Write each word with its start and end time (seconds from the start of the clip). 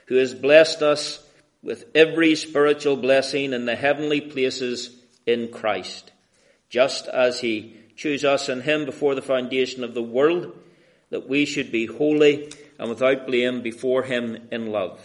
who 0.07 0.15
has 0.15 0.33
blessed 0.33 0.81
us 0.81 1.23
with 1.61 1.85
every 1.93 2.35
spiritual 2.35 2.95
blessing 2.97 3.53
in 3.53 3.65
the 3.65 3.75
heavenly 3.75 4.21
places 4.21 4.95
in 5.25 5.49
Christ, 5.49 6.11
just 6.69 7.07
as 7.07 7.39
he 7.39 7.75
chose 7.95 8.23
us 8.23 8.47
in 8.47 8.61
him 8.61 8.85
before 8.85 9.15
the 9.15 9.21
foundation 9.21 9.83
of 9.83 9.93
the 9.93 10.03
world, 10.03 10.57
that 11.09 11.27
we 11.27 11.45
should 11.45 11.71
be 11.71 11.85
holy 11.85 12.51
and 12.79 12.89
without 12.89 13.27
blame 13.27 13.61
before 13.61 14.03
him 14.03 14.47
in 14.51 14.71
love, 14.71 15.01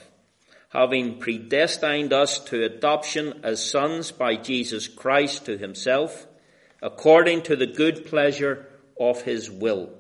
having 0.69 1.19
predestined 1.19 2.13
us 2.13 2.39
to 2.39 2.65
adoption 2.65 3.41
as 3.43 3.65
sons 3.65 4.13
by 4.13 4.37
Jesus 4.37 4.89
Christ 4.89 5.47
to 5.47 5.57
himself, 5.57 6.27
according 6.81 7.43
to 7.43 7.57
the 7.57 7.67
good 7.67 8.07
pleasure 8.07 8.67
of 9.01 9.23
his 9.23 9.51
will, 9.51 9.91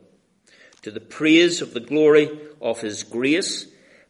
to 0.82 0.90
the 0.90 1.00
praise 1.00 1.62
of 1.62 1.72
the 1.72 1.80
glory 1.80 2.30
of 2.60 2.80
his 2.80 3.04
grace, 3.04 3.66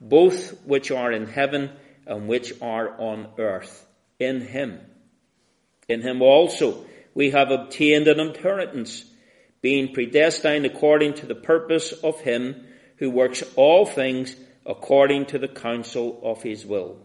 both 0.00 0.64
which 0.64 0.90
are 0.90 1.12
in 1.12 1.26
heaven 1.26 1.70
and 2.06 2.28
which 2.28 2.52
are 2.62 2.98
on 3.00 3.28
earth, 3.38 3.86
in 4.18 4.40
him. 4.40 4.80
In 5.88 6.02
him 6.02 6.22
also 6.22 6.84
we 7.14 7.30
have 7.30 7.50
obtained 7.50 8.08
an 8.08 8.20
inheritance, 8.20 9.04
being 9.60 9.92
predestined 9.92 10.64
according 10.64 11.14
to 11.14 11.26
the 11.26 11.34
purpose 11.34 11.92
of 11.92 12.20
him 12.20 12.64
who 12.96 13.10
works 13.10 13.42
all 13.56 13.84
things 13.84 14.36
according 14.64 15.26
to 15.26 15.38
the 15.38 15.48
counsel 15.48 16.20
of 16.22 16.42
his 16.42 16.64
will, 16.64 16.98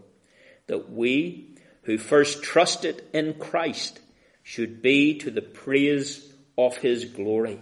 that 0.66 0.90
we 0.90 1.56
who 1.82 1.98
first 1.98 2.42
trusted 2.42 3.02
in 3.12 3.34
Christ 3.34 4.00
should 4.42 4.82
be 4.82 5.18
to 5.18 5.30
the 5.30 5.42
praise 5.42 6.32
of 6.56 6.76
his 6.76 7.06
glory. 7.06 7.60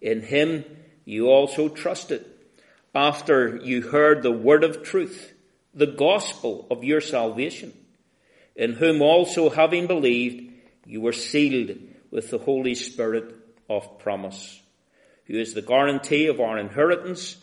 In 0.00 0.22
him 0.22 0.64
you 1.04 1.28
also 1.28 1.68
trusted 1.68 2.24
after 2.96 3.56
you 3.62 3.82
heard 3.82 4.22
the 4.22 4.32
word 4.32 4.64
of 4.64 4.82
truth, 4.82 5.34
the 5.74 5.86
gospel 5.86 6.66
of 6.70 6.82
your 6.82 7.02
salvation, 7.02 7.72
in 8.56 8.72
whom 8.72 9.02
also 9.02 9.50
having 9.50 9.86
believed, 9.86 10.50
you 10.86 11.02
were 11.02 11.12
sealed 11.12 11.76
with 12.10 12.30
the 12.30 12.38
Holy 12.38 12.74
Spirit 12.74 13.34
of 13.68 13.98
promise, 13.98 14.62
who 15.26 15.38
is 15.38 15.52
the 15.52 15.60
guarantee 15.60 16.26
of 16.28 16.40
our 16.40 16.56
inheritance 16.58 17.36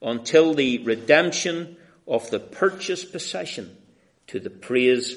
until 0.00 0.54
the 0.54 0.78
redemption 0.78 1.76
of 2.08 2.30
the 2.30 2.40
purchased 2.40 3.12
possession 3.12 3.76
to 4.26 4.40
the 4.40 4.50
praise 4.50 5.16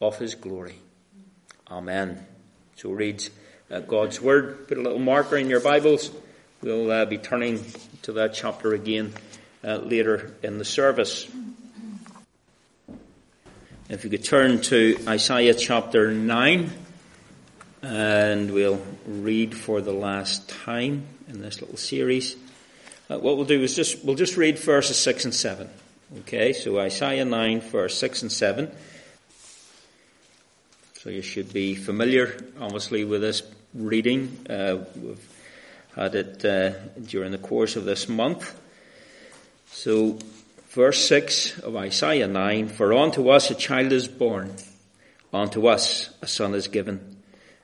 of 0.00 0.18
his 0.18 0.34
glory. 0.34 0.78
Amen. 1.70 2.26
So 2.76 2.90
reads 2.90 3.30
uh, 3.70 3.80
God's 3.80 4.20
word. 4.20 4.68
Put 4.68 4.76
a 4.76 4.82
little 4.82 4.98
marker 4.98 5.38
in 5.38 5.48
your 5.48 5.60
Bibles. 5.60 6.10
We'll 6.62 6.92
uh, 6.92 7.06
be 7.06 7.18
turning 7.18 7.64
to 8.02 8.12
that 8.12 8.34
chapter 8.34 8.72
again 8.72 9.12
uh, 9.64 9.78
later 9.78 10.32
in 10.44 10.58
the 10.58 10.64
service. 10.64 11.28
If 13.88 14.04
you 14.04 14.10
could 14.10 14.22
turn 14.22 14.60
to 14.62 14.96
Isaiah 15.08 15.54
chapter 15.54 16.12
9, 16.12 16.70
and 17.82 18.52
we'll 18.52 18.80
read 19.08 19.56
for 19.56 19.80
the 19.80 19.92
last 19.92 20.48
time 20.48 21.02
in 21.26 21.42
this 21.42 21.60
little 21.60 21.76
series. 21.76 22.36
Uh, 23.10 23.18
what 23.18 23.36
we'll 23.36 23.44
do 23.44 23.60
is 23.60 23.74
just, 23.74 24.04
we'll 24.04 24.14
just 24.14 24.36
read 24.36 24.56
verses 24.56 24.96
6 24.98 25.24
and 25.24 25.34
7. 25.34 25.68
Okay, 26.20 26.52
so 26.52 26.78
Isaiah 26.78 27.24
9, 27.24 27.60
verse 27.60 27.98
6 27.98 28.22
and 28.22 28.30
7. 28.30 28.70
So 31.00 31.10
you 31.10 31.22
should 31.22 31.52
be 31.52 31.74
familiar, 31.74 32.38
obviously, 32.60 33.04
with 33.04 33.20
this 33.20 33.42
reading. 33.74 34.46
Uh, 34.48 34.84
we've 34.94 35.31
had 35.94 36.14
it 36.14 36.44
uh, 36.44 36.72
during 37.04 37.32
the 37.32 37.38
course 37.38 37.76
of 37.76 37.84
this 37.84 38.08
month. 38.08 38.58
So, 39.66 40.18
verse 40.70 41.06
6 41.06 41.58
of 41.60 41.76
Isaiah 41.76 42.28
9 42.28 42.68
For 42.68 42.94
unto 42.94 43.28
us 43.28 43.50
a 43.50 43.54
child 43.54 43.92
is 43.92 44.08
born, 44.08 44.54
unto 45.32 45.66
us 45.66 46.10
a 46.22 46.26
son 46.26 46.54
is 46.54 46.68
given, 46.68 47.16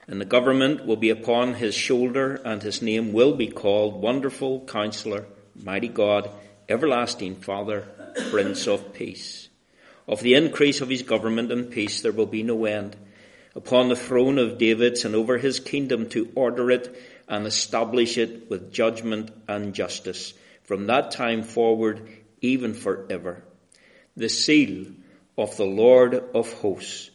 and 0.07 0.21
the 0.21 0.25
government 0.25 0.85
will 0.85 0.95
be 0.95 1.09
upon 1.09 1.55
his 1.55 1.75
shoulder, 1.75 2.35
and 2.45 2.61
his 2.61 2.81
name 2.81 3.13
will 3.13 3.35
be 3.35 3.47
called 3.47 4.01
Wonderful 4.01 4.65
Counselor, 4.65 5.25
Mighty 5.55 5.87
God, 5.87 6.29
Everlasting 6.67 7.35
Father, 7.35 7.87
Prince 8.29 8.67
of 8.67 8.93
Peace. 8.93 9.49
Of 10.07 10.21
the 10.21 10.33
increase 10.33 10.81
of 10.81 10.89
his 10.89 11.03
government 11.03 11.51
and 11.51 11.69
peace 11.69 12.01
there 12.01 12.11
will 12.11 12.25
be 12.25 12.41
no 12.41 12.65
end 12.65 12.95
upon 13.55 13.89
the 13.89 13.95
throne 13.95 14.37
of 14.37 14.57
David 14.57 14.97
and 15.03 15.15
over 15.15 15.37
his 15.37 15.59
kingdom 15.59 16.09
to 16.09 16.31
order 16.35 16.71
it 16.71 16.95
and 17.29 17.45
establish 17.45 18.17
it 18.17 18.49
with 18.49 18.73
judgment 18.73 19.31
and 19.47 19.73
justice 19.73 20.33
from 20.63 20.87
that 20.87 21.11
time 21.11 21.43
forward, 21.43 22.09
even 22.41 22.73
forever. 22.73 23.43
The 24.17 24.29
zeal 24.29 24.87
of 25.37 25.55
the 25.55 25.65
Lord 25.65 26.15
of 26.33 26.51
hosts 26.53 27.11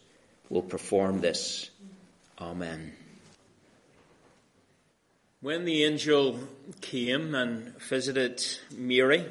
will 0.48 0.62
perform 0.62 1.20
this. 1.20 1.68
Amen. 2.40 2.92
When 5.40 5.64
the 5.64 5.84
angel 5.84 6.38
came 6.80 7.34
and 7.34 7.76
visited 7.78 8.42
Mary 8.74 9.26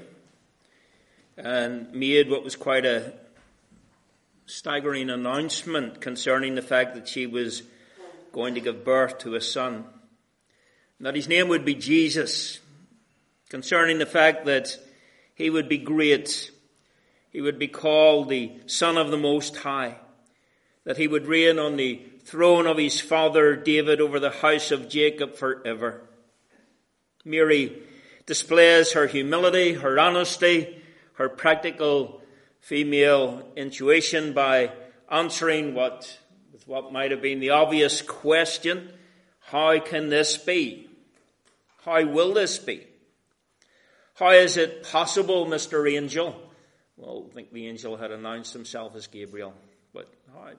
and 1.37 1.91
made 1.93 2.29
what 2.29 2.43
was 2.43 2.55
quite 2.55 2.85
a 2.85 3.13
staggering 4.45 5.09
announcement 5.09 6.01
concerning 6.01 6.55
the 6.55 6.61
fact 6.61 6.93
that 6.95 7.07
she 7.07 7.25
was 7.25 7.63
going 8.31 8.53
to 8.55 8.61
give 8.61 8.83
birth 8.83 9.19
to 9.19 9.35
a 9.35 9.41
son. 9.41 9.85
That 11.03 11.15
his 11.15 11.27
name 11.27 11.49
would 11.49 11.65
be 11.65 11.75
Jesus. 11.75 12.61
Concerning 13.49 13.97
the 13.97 14.05
fact 14.05 14.45
that 14.45 14.77
he 15.35 15.49
would 15.49 15.67
be 15.67 15.77
great. 15.77 16.49
He 17.29 17.41
would 17.41 17.59
be 17.59 17.67
called 17.67 18.29
the 18.29 18.53
Son 18.67 18.95
of 18.95 19.11
the 19.11 19.17
Most 19.17 19.57
High. 19.57 19.97
That 20.85 20.95
he 20.95 21.09
would 21.09 21.27
reign 21.27 21.59
on 21.59 21.75
the 21.75 22.01
throne 22.23 22.67
of 22.67 22.77
his 22.77 23.01
father 23.01 23.57
David 23.57 23.99
over 23.99 24.17
the 24.17 24.29
house 24.29 24.71
of 24.71 24.87
Jacob 24.87 25.35
forever. 25.35 26.03
Mary 27.25 27.83
displays 28.25 28.93
her 28.93 29.07
humility, 29.07 29.73
her 29.73 29.99
honesty, 29.99 30.81
her 31.15 31.27
practical 31.27 32.21
female 32.61 33.45
intuition 33.57 34.31
by 34.31 34.71
answering 35.11 35.73
what, 35.73 36.17
with 36.53 36.65
what 36.65 36.93
might 36.93 37.11
have 37.11 37.21
been 37.21 37.41
the 37.41 37.49
obvious 37.49 38.01
question, 38.01 38.89
how 39.41 39.77
can 39.81 40.07
this 40.07 40.37
be? 40.37 40.87
How 41.85 42.05
will 42.05 42.33
this 42.33 42.59
be? 42.59 42.87
How 44.15 44.29
is 44.29 44.57
it 44.57 44.83
possible, 44.83 45.45
Mr. 45.45 45.91
Angel? 45.91 46.39
Well, 46.97 47.27
I 47.29 47.33
think 47.33 47.51
the 47.51 47.67
angel 47.67 47.97
had 47.97 48.11
announced 48.11 48.53
himself 48.53 48.95
as 48.95 49.07
Gabriel. 49.07 49.53
But 49.93 50.07
how, 50.33 50.51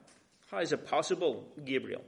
how 0.51 0.59
is 0.59 0.71
it 0.71 0.87
possible, 0.87 1.43
Gabriel? 1.63 2.03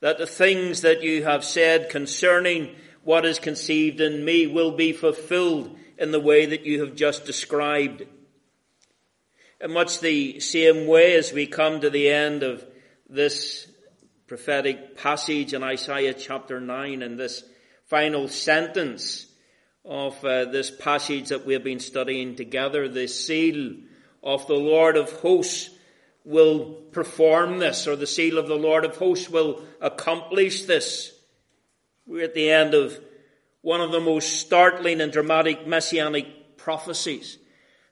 That 0.00 0.18
the 0.18 0.26
things 0.26 0.80
that 0.80 1.02
you 1.02 1.22
have 1.24 1.44
said 1.44 1.90
concerning 1.90 2.74
what 3.04 3.24
is 3.24 3.38
conceived 3.38 4.00
in 4.00 4.24
me 4.24 4.46
will 4.46 4.72
be 4.72 4.92
fulfilled 4.92 5.76
in 5.98 6.10
the 6.10 6.20
way 6.20 6.46
that 6.46 6.64
you 6.64 6.80
have 6.80 6.96
just 6.96 7.26
described. 7.26 8.04
In 9.60 9.72
much 9.72 10.00
the 10.00 10.40
same 10.40 10.86
way 10.86 11.14
as 11.14 11.32
we 11.32 11.46
come 11.46 11.80
to 11.80 11.90
the 11.90 12.10
end 12.10 12.42
of 12.42 12.66
this 13.08 13.68
prophetic 14.26 14.96
passage 14.96 15.54
in 15.54 15.62
Isaiah 15.62 16.14
chapter 16.14 16.60
9 16.60 17.02
and 17.02 17.18
this 17.18 17.44
final 17.86 18.28
sentence 18.28 19.26
of 19.84 20.22
uh, 20.24 20.46
this 20.46 20.70
passage 20.70 21.28
that 21.28 21.44
we 21.44 21.52
have 21.52 21.64
been 21.64 21.80
studying 21.80 22.36
together, 22.36 22.88
the 22.88 23.06
zeal 23.06 23.74
of 24.22 24.46
the 24.46 24.54
Lord 24.54 24.96
of 24.96 25.12
hosts 25.12 25.70
will 26.24 26.82
perform 26.92 27.58
this, 27.58 27.86
or 27.86 27.96
the 27.96 28.06
zeal 28.06 28.38
of 28.38 28.48
the 28.48 28.56
Lord 28.56 28.84
of 28.84 28.96
hosts 28.96 29.28
will 29.28 29.62
accomplish 29.80 30.64
this. 30.64 31.12
We're 32.06 32.24
at 32.24 32.34
the 32.34 32.50
end 32.50 32.72
of 32.74 32.98
one 33.60 33.80
of 33.80 33.92
the 33.92 34.00
most 34.00 34.40
startling 34.40 35.00
and 35.00 35.12
dramatic 35.12 35.66
messianic 35.66 36.56
prophecies 36.56 37.38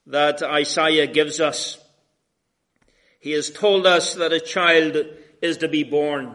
that 0.06 0.42
Isaiah 0.42 1.06
gives 1.06 1.40
us. 1.40 1.78
He 3.20 3.32
has 3.32 3.50
told 3.50 3.86
us 3.86 4.14
that 4.14 4.32
a 4.32 4.40
child 4.40 4.96
is 5.40 5.58
to 5.58 5.68
be 5.68 5.84
born, 5.84 6.34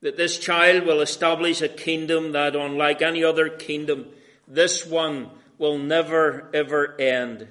that 0.00 0.16
this 0.16 0.38
child 0.38 0.84
will 0.84 1.00
establish 1.00 1.60
a 1.60 1.68
kingdom 1.68 2.32
that 2.32 2.54
unlike 2.54 3.02
any 3.02 3.24
other 3.24 3.48
kingdom, 3.48 4.06
this 4.46 4.86
one 4.86 5.30
will 5.58 5.78
never 5.78 6.50
ever 6.54 6.98
end. 7.00 7.48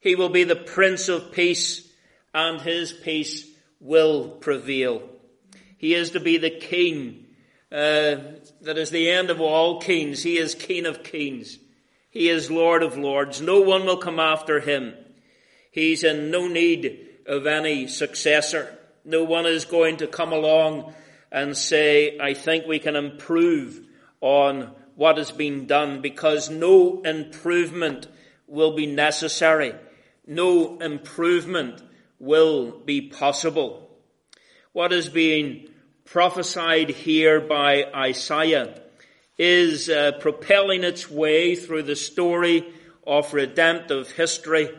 He 0.00 0.14
will 0.14 0.30
be 0.30 0.44
the 0.44 0.56
Prince 0.56 1.08
of 1.08 1.32
Peace 1.32 1.86
and 2.32 2.60
his 2.60 2.92
peace 2.92 3.48
will 3.80 4.28
prevail. 4.28 5.02
He 5.76 5.94
is 5.94 6.10
to 6.10 6.20
be 6.20 6.38
the 6.38 6.50
King 6.50 7.26
uh, 7.72 8.16
that 8.62 8.78
is 8.78 8.90
the 8.90 9.10
end 9.10 9.28
of 9.28 9.40
all 9.40 9.80
kings. 9.80 10.22
He 10.22 10.38
is 10.38 10.54
King 10.54 10.86
of 10.86 11.02
kings. 11.02 11.58
He 12.10 12.28
is 12.28 12.50
Lord 12.50 12.82
of 12.82 12.96
lords. 12.96 13.40
No 13.40 13.60
one 13.60 13.84
will 13.84 13.96
come 13.96 14.20
after 14.20 14.60
him. 14.60 14.94
He's 15.72 16.04
in 16.04 16.30
no 16.30 16.46
need 16.46 17.06
of 17.26 17.46
any 17.46 17.88
successor. 17.88 18.78
No 19.04 19.24
one 19.24 19.46
is 19.46 19.64
going 19.64 19.98
to 19.98 20.06
come 20.06 20.32
along 20.32 20.94
and 21.30 21.56
say, 21.56 22.18
I 22.18 22.34
think 22.34 22.66
we 22.66 22.78
can 22.78 22.96
improve 22.96 23.80
on 24.20 24.72
what 24.94 25.18
has 25.18 25.30
been 25.30 25.66
done 25.66 26.00
because 26.00 26.48
no 26.48 27.02
improvement 27.02 28.08
will 28.46 28.74
be 28.74 28.86
necessary. 28.86 29.74
No 30.26 30.78
improvement 30.78 31.82
will 32.18 32.70
be 32.70 33.02
possible. 33.02 33.90
What 34.72 34.92
is 34.92 35.08
being 35.08 35.68
prophesied 36.04 36.90
here 36.90 37.40
by 37.40 37.84
Isaiah 37.94 38.80
is 39.38 39.90
uh, 39.90 40.12
propelling 40.20 40.84
its 40.84 41.10
way 41.10 41.54
through 41.54 41.82
the 41.82 41.96
story 41.96 42.72
of 43.06 43.34
redemptive 43.34 44.10
history 44.12 44.70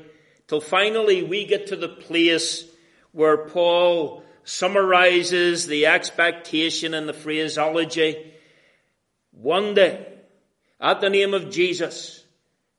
till 0.47 0.61
finally 0.61 1.21
we 1.23 1.45
get 1.45 1.67
to 1.67 1.75
the 1.75 1.89
place 1.89 2.65
where 3.11 3.37
Paul 3.37 4.23
summarizes 4.47 5.67
the 5.67 5.87
expectation 5.87 6.93
and 6.93 7.07
the 7.07 7.13
phraseology. 7.13 8.31
One 9.31 9.73
day, 9.73 10.07
at 10.79 11.01
the 11.01 11.09
name 11.09 11.33
of 11.33 11.51
Jesus, 11.51 12.23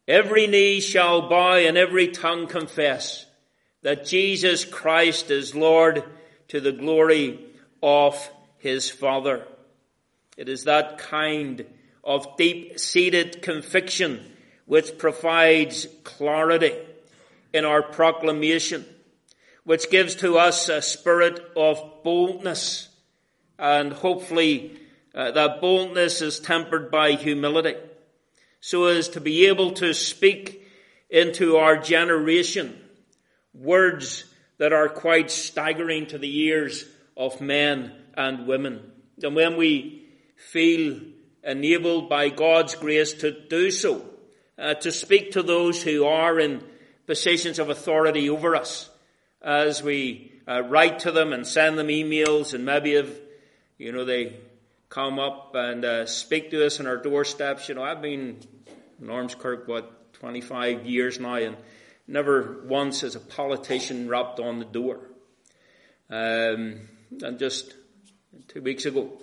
every 0.07 0.47
knee 0.47 0.81
shall 0.81 1.29
bow 1.29 1.57
and 1.57 1.77
every 1.77 2.09
tongue 2.09 2.47
confess 2.47 3.27
that 3.83 4.07
Jesus 4.07 4.65
Christ 4.65 5.31
is 5.31 5.55
Lord 5.55 6.05
to 6.49 6.61
the 6.61 6.73
glory 6.73 7.39
of 7.83 8.31
his 8.57 8.91
Father. 8.91 9.47
It 10.39 10.49
is 10.49 10.65
that 10.65 10.97
kind 10.97 11.67
of 12.03 12.39
deep-seated 12.39 13.43
conviction 13.43 14.25
which 14.65 14.97
provides 14.97 15.87
clarity 16.03 16.75
in 17.53 17.67
our 17.67 17.83
proclamation, 17.83 18.87
which 19.69 19.91
gives 19.91 20.15
to 20.15 20.39
us 20.39 20.71
a 20.71 20.81
spirit 20.81 21.39
of 21.55 22.03
boldness, 22.03 22.89
and 23.59 23.93
hopefully 23.93 24.81
uh, 25.15 25.31
that 25.33 25.61
boldness 25.61 26.23
is 26.23 26.41
tempered 26.41 26.91
by 26.91 27.13
humility, 27.13 27.75
so 28.61 28.87
as 28.87 29.11
to 29.11 29.21
be 29.21 29.47
able 29.47 29.73
to 29.73 29.93
speak 29.93 30.67
into 31.11 31.59
our 31.59 31.77
generation 31.77 32.81
words 33.53 34.25
that 34.57 34.73
are 34.73 34.89
quite 34.89 35.31
staggering 35.31 36.07
to 36.07 36.17
the 36.17 36.39
ears 36.45 36.87
of 37.15 37.39
men 37.43 37.93
and 38.15 38.47
women. 38.47 38.91
And 39.23 39.37
when 39.37 39.59
we 39.59 40.07
feel 40.51 40.99
enabled 41.45 42.09
by 42.09 42.31
God's 42.31 42.75
grace 42.75 43.13
to 43.21 43.39
do 43.49 43.71
so, 43.71 44.03
uh, 44.57 44.73
to 44.77 44.91
speak 44.91 45.33
to 45.33 45.43
those 45.43 45.83
who 45.83 46.07
are 46.07 46.41
in 46.41 46.65
positions 47.07 47.59
of 47.59 47.69
authority 47.69 48.31
over 48.31 48.57
us, 48.57 48.89
as 49.43 49.83
we 49.83 50.33
uh, 50.49 50.63
write 50.63 51.01
to 51.01 51.13
them 51.13 51.33
and 51.33 51.47
send 51.47 51.79
them 51.79 51.89
emails, 51.89 52.55
and 52.55 52.65
maybe 52.65 52.95
if 52.95 53.19
you 53.77 53.93
know 53.93 54.05
they 54.05 54.37
come 54.89 55.19
up 55.19 55.55
and 55.55 55.85
uh, 55.85 56.07
speak 56.07 56.51
to 56.51 56.65
us 56.65 56.81
on 56.81 56.87
our 56.87 56.97
doorsteps. 56.97 57.69
You 57.69 57.75
know, 57.75 57.83
I've 57.83 58.03
been 58.03 58.39
in 59.01 59.07
Ormskirk 59.07 59.69
what 59.69 60.13
25 60.15 60.87
years 60.87 61.21
now, 61.21 61.35
and 61.35 61.57
never 62.07 62.63
once 62.67 63.03
has 63.03 63.15
a 63.15 63.21
politician 63.21 64.09
rapped 64.09 64.41
on 64.41 64.59
the 64.59 64.65
door. 64.65 65.01
Um, 66.11 66.89
and 67.23 67.39
just 67.39 67.75
two 68.49 68.63
weeks 68.63 68.87
ago, 68.87 69.21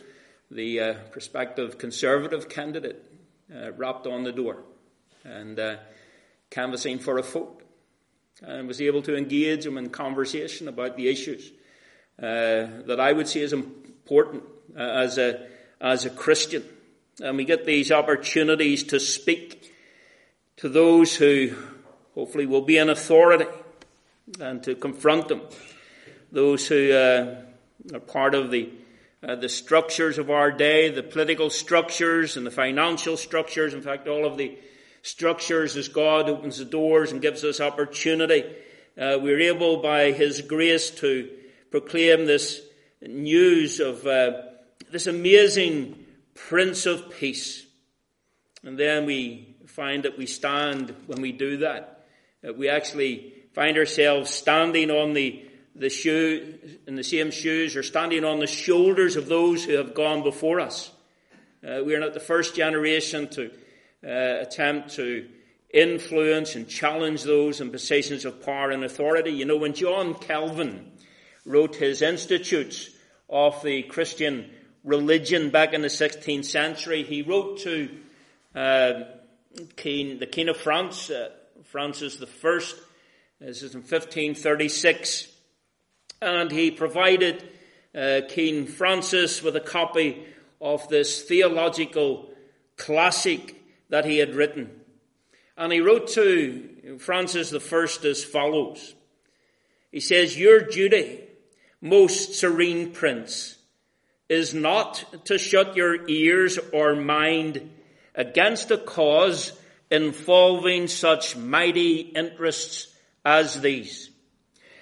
the 0.52 0.80
uh, 0.80 0.94
prospective 1.12 1.78
Conservative 1.78 2.48
candidate 2.48 3.04
uh, 3.54 3.72
rapped 3.74 4.06
on 4.06 4.24
the 4.24 4.32
door 4.32 4.64
and 5.24 5.60
uh, 5.60 5.78
canvassing 6.52 7.00
for 7.00 7.18
a 7.18 7.24
vote 7.24 7.65
and 8.42 8.68
was 8.68 8.82
able 8.82 9.02
to 9.04 9.16
engage 9.16 9.66
him 9.66 9.78
in 9.78 9.90
conversation 9.90 10.68
about 10.68 10.98
the 10.98 11.08
issues 11.08 11.52
uh, 12.20 12.68
that 12.86 13.00
I 13.00 13.12
would 13.12 13.28
say 13.28 13.42
is 13.42 13.54
important 13.54 14.44
uh, 14.76 14.82
as 14.82 15.18
a 15.18 15.48
as 15.82 16.06
a 16.06 16.10
Christian. 16.10 16.64
And 17.22 17.38
we 17.38 17.46
get 17.46 17.66
these 17.66 17.92
opportunities 17.92 18.84
to 18.84 19.00
speak 19.00 19.74
to 20.58 20.70
those 20.70 21.16
who 21.16 21.56
hopefully 22.14 22.46
will 22.46 22.62
be 22.62 22.78
in 22.78 22.90
authority 22.90 23.46
and 24.40 24.64
to 24.64 24.76
confront 24.76 25.28
them. 25.28 25.42
Those 26.32 26.68
who 26.68 26.92
uh, 26.92 27.42
are 27.94 28.00
part 28.00 28.36
of 28.36 28.52
the 28.52 28.70
uh, 29.24 29.36
the 29.36 29.50
structures 29.50 30.18
of 30.18 30.30
our 30.30 30.52
day, 30.52 30.90
the 30.90 31.04
political 31.04 31.50
structures 31.50 32.38
and 32.38 32.46
the 32.46 32.52
financial 32.52 33.18
structures, 33.18 33.74
in 33.74 33.82
fact, 33.82 34.08
all 34.08 34.26
of 34.26 34.38
the 34.38 34.58
structures 35.06 35.78
as 35.78 35.88
God 35.88 36.28
opens 36.28 36.58
the 36.58 36.66
doors 36.66 37.12
and 37.12 37.22
gives 37.22 37.44
us 37.44 37.62
opportunity. 37.62 38.44
Uh, 38.98 39.20
we're 39.22 39.40
able 39.40 39.78
by 39.78 40.12
His 40.12 40.42
grace 40.42 40.90
to 40.90 41.30
proclaim 41.70 42.26
this 42.26 42.60
news 43.02 43.80
of 43.80 44.08
uh, 44.08 44.32
this 44.92 45.06
amazing 45.06 46.04
Prince 46.34 46.88
of 46.88 47.12
Peace. 47.12 47.68
And 48.64 48.80
then 48.80 49.06
we 49.06 49.56
find 49.68 50.04
that 50.04 50.18
we 50.18 50.26
stand 50.26 50.96
when 51.06 51.22
we 51.22 51.32
do 51.32 51.58
that. 51.58 52.08
Uh, 52.44 52.54
we 52.54 52.68
actually 52.68 53.32
find 53.54 53.78
ourselves 53.78 54.32
standing 54.32 54.90
on 54.90 55.14
the 55.14 55.46
the 55.76 55.90
shoe 55.90 56.58
in 56.88 56.96
the 56.96 57.04
same 57.04 57.30
shoes 57.30 57.76
or 57.76 57.84
standing 57.84 58.24
on 58.24 58.40
the 58.40 58.48
shoulders 58.48 59.18
of 59.18 59.28
those 59.28 59.64
who 59.66 59.74
have 59.74 59.94
gone 59.94 60.24
before 60.24 60.60
us. 60.62 60.90
Uh, 61.64 61.84
we 61.86 61.94
are 61.94 62.00
not 62.00 62.14
the 62.14 62.20
first 62.20 62.56
generation 62.56 63.28
to 63.28 63.52
uh, 64.06 64.42
attempt 64.42 64.96
to 64.96 65.28
influence 65.72 66.56
and 66.56 66.68
challenge 66.70 67.24
those 67.24 67.60
in 67.60 67.72
positions 67.72 68.24
of 68.24 68.46
power 68.46 68.72
and 68.72 68.84
authority. 68.84 69.32
You 69.32 69.46
know, 69.46 69.58
when 69.58 69.74
John 69.74 70.14
Calvin 70.14 70.92
wrote 71.46 71.76
his 71.76 72.02
Institutes 72.02 72.90
of 73.30 73.62
the 73.64 73.84
Christian 73.84 74.50
Religion 74.84 75.50
back 75.50 75.74
in 75.74 75.82
the 75.82 75.88
16th 75.88 76.46
century, 76.46 77.04
he 77.04 77.24
wrote 77.24 77.60
to 77.60 77.90
uh, 78.54 78.94
King, 79.76 80.20
the 80.20 80.28
King 80.28 80.50
of 80.50 80.58
France, 80.58 81.10
uh, 81.10 81.30
Francis 81.64 82.22
I. 82.22 82.60
This 83.40 83.64
is 83.64 83.74
in 83.74 83.82
1536 83.82 85.28
and 86.22 86.52
he 86.52 86.72
provided 86.72 87.48
uh, 87.94 88.22
King 88.28 88.66
Francis 88.66 89.44
with 89.44 89.56
a 89.56 89.62
copy 89.62 90.26
of 90.62 90.88
this 90.90 91.24
theological 91.24 92.30
classic 92.78 93.56
that 93.90 94.06
he 94.06 94.18
had 94.18 94.36
written. 94.36 94.72
And 95.58 95.72
he 95.72 95.80
wrote 95.80 96.08
to 96.10 96.98
Francis 97.00 97.54
I 97.54 98.08
as 98.08 98.24
follows. 98.24 98.96
He 99.92 100.00
says, 100.00 100.38
Your 100.38 100.60
duty, 100.62 101.22
most 101.82 102.36
serene 102.36 102.92
prince, 102.92 103.58
is 104.28 104.54
not 104.54 105.26
to 105.26 105.38
shut 105.38 105.76
your 105.76 106.08
ears 106.10 106.60
or 106.74 106.96
mind 106.96 107.72
against 108.16 108.72
a 108.72 108.78
cause 108.78 109.54
involving 109.92 110.88
such 110.88 111.36
mighty 111.36 112.00
interests 112.00 112.88
as 113.24 113.62
these 113.62 114.10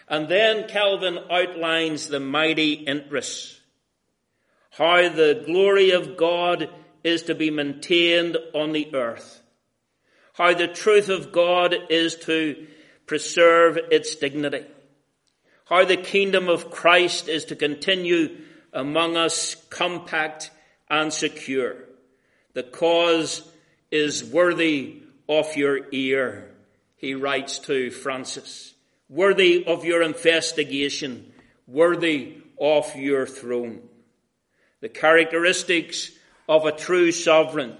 And 0.07 0.27
then 0.27 0.67
Calvin 0.67 1.17
outlines 1.31 2.07
the 2.07 2.19
mighty 2.19 2.73
interests. 2.73 3.59
How 4.71 5.09
the 5.09 5.43
glory 5.45 5.91
of 5.91 6.17
God 6.17 6.69
is 7.03 7.23
to 7.23 7.35
be 7.35 7.51
maintained 7.51 8.37
on 8.53 8.71
the 8.71 8.93
earth. 8.95 9.41
How 10.33 10.53
the 10.53 10.67
truth 10.67 11.09
of 11.09 11.31
God 11.31 11.75
is 11.89 12.15
to 12.17 12.67
preserve 13.05 13.77
its 13.91 14.15
dignity. 14.15 14.65
How 15.65 15.85
the 15.85 15.97
kingdom 15.97 16.49
of 16.49 16.71
Christ 16.71 17.27
is 17.27 17.45
to 17.45 17.55
continue 17.55 18.37
among 18.71 19.17
us 19.17 19.55
compact 19.69 20.51
and 20.89 21.13
secure. 21.13 21.75
The 22.53 22.63
cause 22.63 23.47
is 23.91 24.23
worthy 24.23 25.03
of 25.29 25.55
your 25.55 25.87
ear, 25.91 26.51
he 26.97 27.15
writes 27.15 27.59
to 27.59 27.91
Francis. 27.91 28.73
Worthy 29.09 29.65
of 29.65 29.85
your 29.85 30.01
investigation, 30.01 31.31
worthy 31.67 32.37
of 32.59 32.95
your 32.95 33.25
throne. 33.25 33.81
The 34.81 34.89
characteristics 34.89 36.11
of 36.47 36.65
a 36.65 36.71
true 36.71 37.11
sovereign 37.11 37.77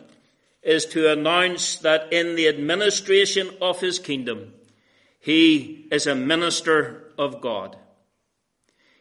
is 0.62 0.86
to 0.86 1.12
announce 1.12 1.78
that 1.78 2.14
in 2.14 2.36
the 2.36 2.48
administration 2.48 3.50
of 3.62 3.80
his 3.80 4.00
kingdom, 4.00 4.54
he 5.20 5.88
is 5.92 6.08
a 6.08 6.16
minister 6.16 7.12
of 7.18 7.42
God. 7.42 7.78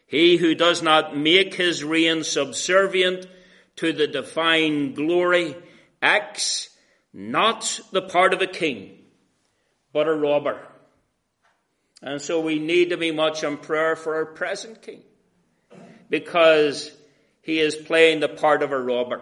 He 0.05 0.37
who 0.37 0.55
does 0.55 0.81
not 0.81 1.17
make 1.17 1.55
his 1.55 1.83
reign 1.83 2.23
subservient 2.23 3.25
to 3.77 3.93
the 3.93 4.07
divine 4.07 4.93
glory 4.93 5.55
acts 6.01 6.69
not 7.13 7.79
the 7.91 8.01
part 8.01 8.33
of 8.33 8.41
a 8.41 8.47
king, 8.47 8.99
but 9.91 10.07
a 10.07 10.13
robber. 10.13 10.59
And 12.01 12.21
so 12.21 12.41
we 12.41 12.59
need 12.59 12.89
to 12.89 12.97
be 12.97 13.11
much 13.11 13.43
in 13.43 13.57
prayer 13.57 13.95
for 13.95 14.15
our 14.15 14.25
present 14.25 14.81
king 14.81 15.01
because 16.09 16.91
he 17.41 17.59
is 17.59 17.75
playing 17.75 18.19
the 18.19 18.27
part 18.27 18.61
of 18.61 18.71
a 18.71 18.79
robber. 18.79 19.21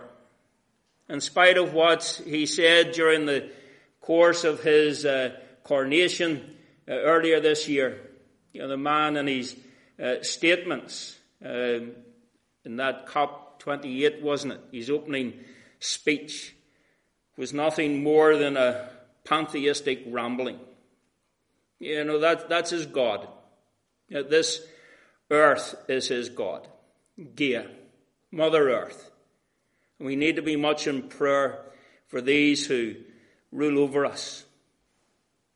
In 1.11 1.19
spite 1.19 1.57
of 1.57 1.73
what 1.73 2.21
he 2.25 2.45
said 2.45 2.93
during 2.93 3.25
the 3.25 3.51
course 3.99 4.45
of 4.45 4.63
his 4.63 5.05
uh, 5.05 5.31
coronation 5.65 6.55
uh, 6.87 6.93
earlier 6.93 7.41
this 7.41 7.67
year, 7.67 7.99
you 8.53 8.61
know, 8.61 8.69
the 8.69 8.77
man 8.77 9.17
and 9.17 9.27
his 9.27 9.57
uh, 10.01 10.23
statements 10.23 11.19
um, 11.43 11.91
in 12.63 12.77
that 12.77 13.07
COP28, 13.07 14.21
wasn't 14.21 14.53
it? 14.53 14.61
His 14.71 14.89
opening 14.89 15.33
speech 15.79 16.55
was 17.35 17.53
nothing 17.53 18.03
more 18.03 18.37
than 18.37 18.55
a 18.55 18.87
pantheistic 19.25 20.03
rambling. 20.07 20.61
You 21.79 22.05
know, 22.05 22.19
that, 22.19 22.47
that's 22.47 22.69
his 22.69 22.85
God. 22.85 23.27
You 24.07 24.21
know, 24.21 24.29
this 24.29 24.61
earth 25.29 25.75
is 25.89 26.07
his 26.07 26.29
God. 26.29 26.69
Gaia, 27.35 27.65
Mother 28.31 28.69
Earth. 28.69 29.10
And 30.01 30.07
we 30.07 30.15
need 30.15 30.37
to 30.37 30.41
be 30.41 30.55
much 30.55 30.87
in 30.87 31.03
prayer 31.03 31.59
for 32.07 32.21
these 32.21 32.65
who 32.65 32.95
rule 33.51 33.77
over 33.77 34.03
us. 34.03 34.43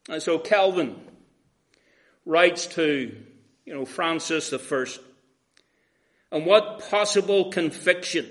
And 0.08 0.22
so 0.22 0.38
Calvin 0.38 1.02
writes 2.28 2.68
to 2.68 3.24
you 3.66 3.74
know, 3.74 3.86
Francis 3.86 4.54
I. 4.54 4.86
And 6.32 6.46
what 6.46 6.88
possible 6.92 7.50
conviction 7.50 8.30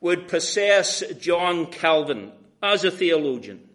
would 0.00 0.28
possess 0.28 1.02
John 1.18 1.72
Calvin 1.72 2.30
as 2.62 2.84
a 2.84 2.92
theologian 2.92 3.68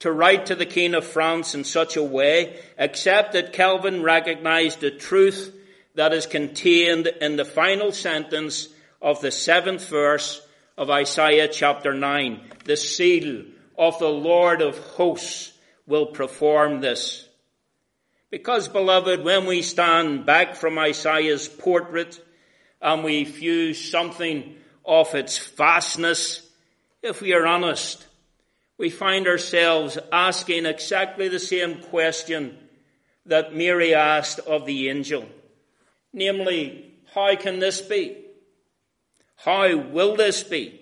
to 0.00 0.12
write 0.12 0.44
to 0.44 0.54
the 0.54 0.66
King 0.66 0.92
of 0.92 1.06
France 1.06 1.54
in 1.54 1.64
such 1.64 1.96
a 1.96 2.02
way, 2.02 2.60
except 2.76 3.32
that 3.32 3.54
Calvin 3.54 4.02
recognized 4.02 4.80
the 4.80 4.90
truth 4.90 5.50
that 5.94 6.12
is 6.12 6.26
contained 6.26 7.06
in 7.06 7.36
the 7.36 7.46
final 7.46 7.90
sentence 7.90 8.68
of 9.00 9.22
the 9.22 9.30
seventh 9.30 9.88
verse 9.88 10.42
of 10.78 10.90
Isaiah 10.90 11.48
chapter 11.48 11.92
9. 11.92 12.40
The 12.64 12.76
zeal 12.76 13.42
of 13.76 13.98
the 13.98 14.08
Lord 14.08 14.62
of 14.62 14.78
hosts 14.78 15.52
will 15.88 16.06
perform 16.06 16.80
this. 16.80 17.28
Because, 18.30 18.68
beloved, 18.68 19.24
when 19.24 19.46
we 19.46 19.62
stand 19.62 20.24
back 20.24 20.54
from 20.54 20.78
Isaiah's 20.78 21.48
portrait 21.48 22.24
and 22.80 23.02
we 23.02 23.24
view 23.24 23.74
something 23.74 24.54
of 24.84 25.12
its 25.16 25.38
vastness, 25.38 26.48
if 27.02 27.20
we 27.20 27.32
are 27.32 27.46
honest, 27.46 28.06
we 28.78 28.88
find 28.88 29.26
ourselves 29.26 29.98
asking 30.12 30.64
exactly 30.64 31.26
the 31.26 31.40
same 31.40 31.82
question 31.82 32.56
that 33.26 33.52
Mary 33.52 33.94
asked 33.94 34.38
of 34.38 34.64
the 34.64 34.88
angel. 34.88 35.26
Namely, 36.12 36.94
how 37.12 37.34
can 37.34 37.58
this 37.58 37.80
be? 37.80 38.27
How 39.38 39.76
will 39.76 40.16
this 40.16 40.42
be? 40.42 40.80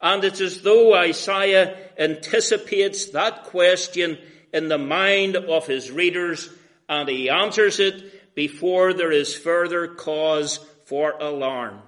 And 0.00 0.24
it's 0.24 0.40
as 0.40 0.62
though 0.62 0.94
Isaiah 0.94 1.76
anticipates 1.98 3.06
that 3.06 3.44
question 3.44 4.18
in 4.52 4.68
the 4.68 4.78
mind 4.78 5.36
of 5.36 5.66
his 5.66 5.90
readers 5.90 6.50
and 6.88 7.08
he 7.08 7.30
answers 7.30 7.80
it 7.80 8.34
before 8.34 8.92
there 8.92 9.12
is 9.12 9.36
further 9.36 9.88
cause 9.88 10.58
for 10.84 11.12
alarm. 11.12 11.80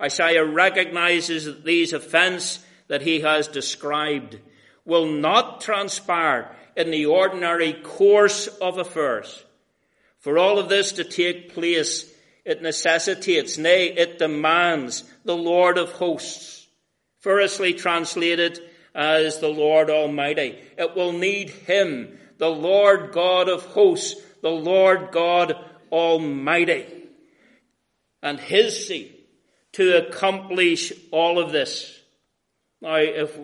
Isaiah 0.00 0.44
recognizes 0.44 1.46
that 1.46 1.64
these 1.64 1.92
events 1.92 2.64
that 2.88 3.02
he 3.02 3.20
has 3.20 3.48
described 3.48 4.38
will 4.84 5.06
not 5.06 5.60
transpire 5.62 6.54
in 6.76 6.90
the 6.90 7.06
ordinary 7.06 7.72
course 7.72 8.46
of 8.46 8.78
affairs. 8.78 9.44
For 10.18 10.38
all 10.38 10.58
of 10.58 10.68
this 10.68 10.92
to 10.92 11.04
take 11.04 11.54
place, 11.54 12.12
it 12.46 12.62
necessitates, 12.62 13.58
nay, 13.58 13.88
it 13.88 14.18
demands 14.20 15.02
the 15.24 15.36
Lord 15.36 15.78
of 15.78 15.90
hosts, 15.90 16.68
variously 17.22 17.74
translated 17.74 18.60
as 18.94 19.40
the 19.40 19.48
Lord 19.48 19.90
Almighty. 19.90 20.56
It 20.78 20.94
will 20.94 21.12
need 21.12 21.50
Him, 21.50 22.16
the 22.38 22.48
Lord 22.48 23.12
God 23.12 23.48
of 23.48 23.66
hosts, 23.66 24.14
the 24.42 24.50
Lord 24.50 25.10
God 25.10 25.56
Almighty, 25.90 26.86
and 28.22 28.38
His 28.38 28.86
seed 28.86 29.12
to 29.72 30.06
accomplish 30.06 30.92
all 31.10 31.40
of 31.40 31.50
this. 31.50 31.98
Now, 32.80 32.94
if 32.94 33.36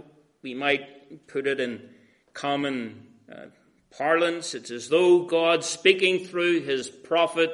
we 0.42 0.54
might 0.54 1.26
put 1.26 1.49
it 1.49 1.59
in 1.59 1.90
common 2.35 3.09
uh, 3.30 3.47
parlance, 3.90 4.54
it's 4.54 4.71
as 4.71 4.88
though 4.88 5.25
God 5.25 5.64
speaking 5.64 6.25
through 6.25 6.61
His 6.61 6.88
prophet 6.88 7.50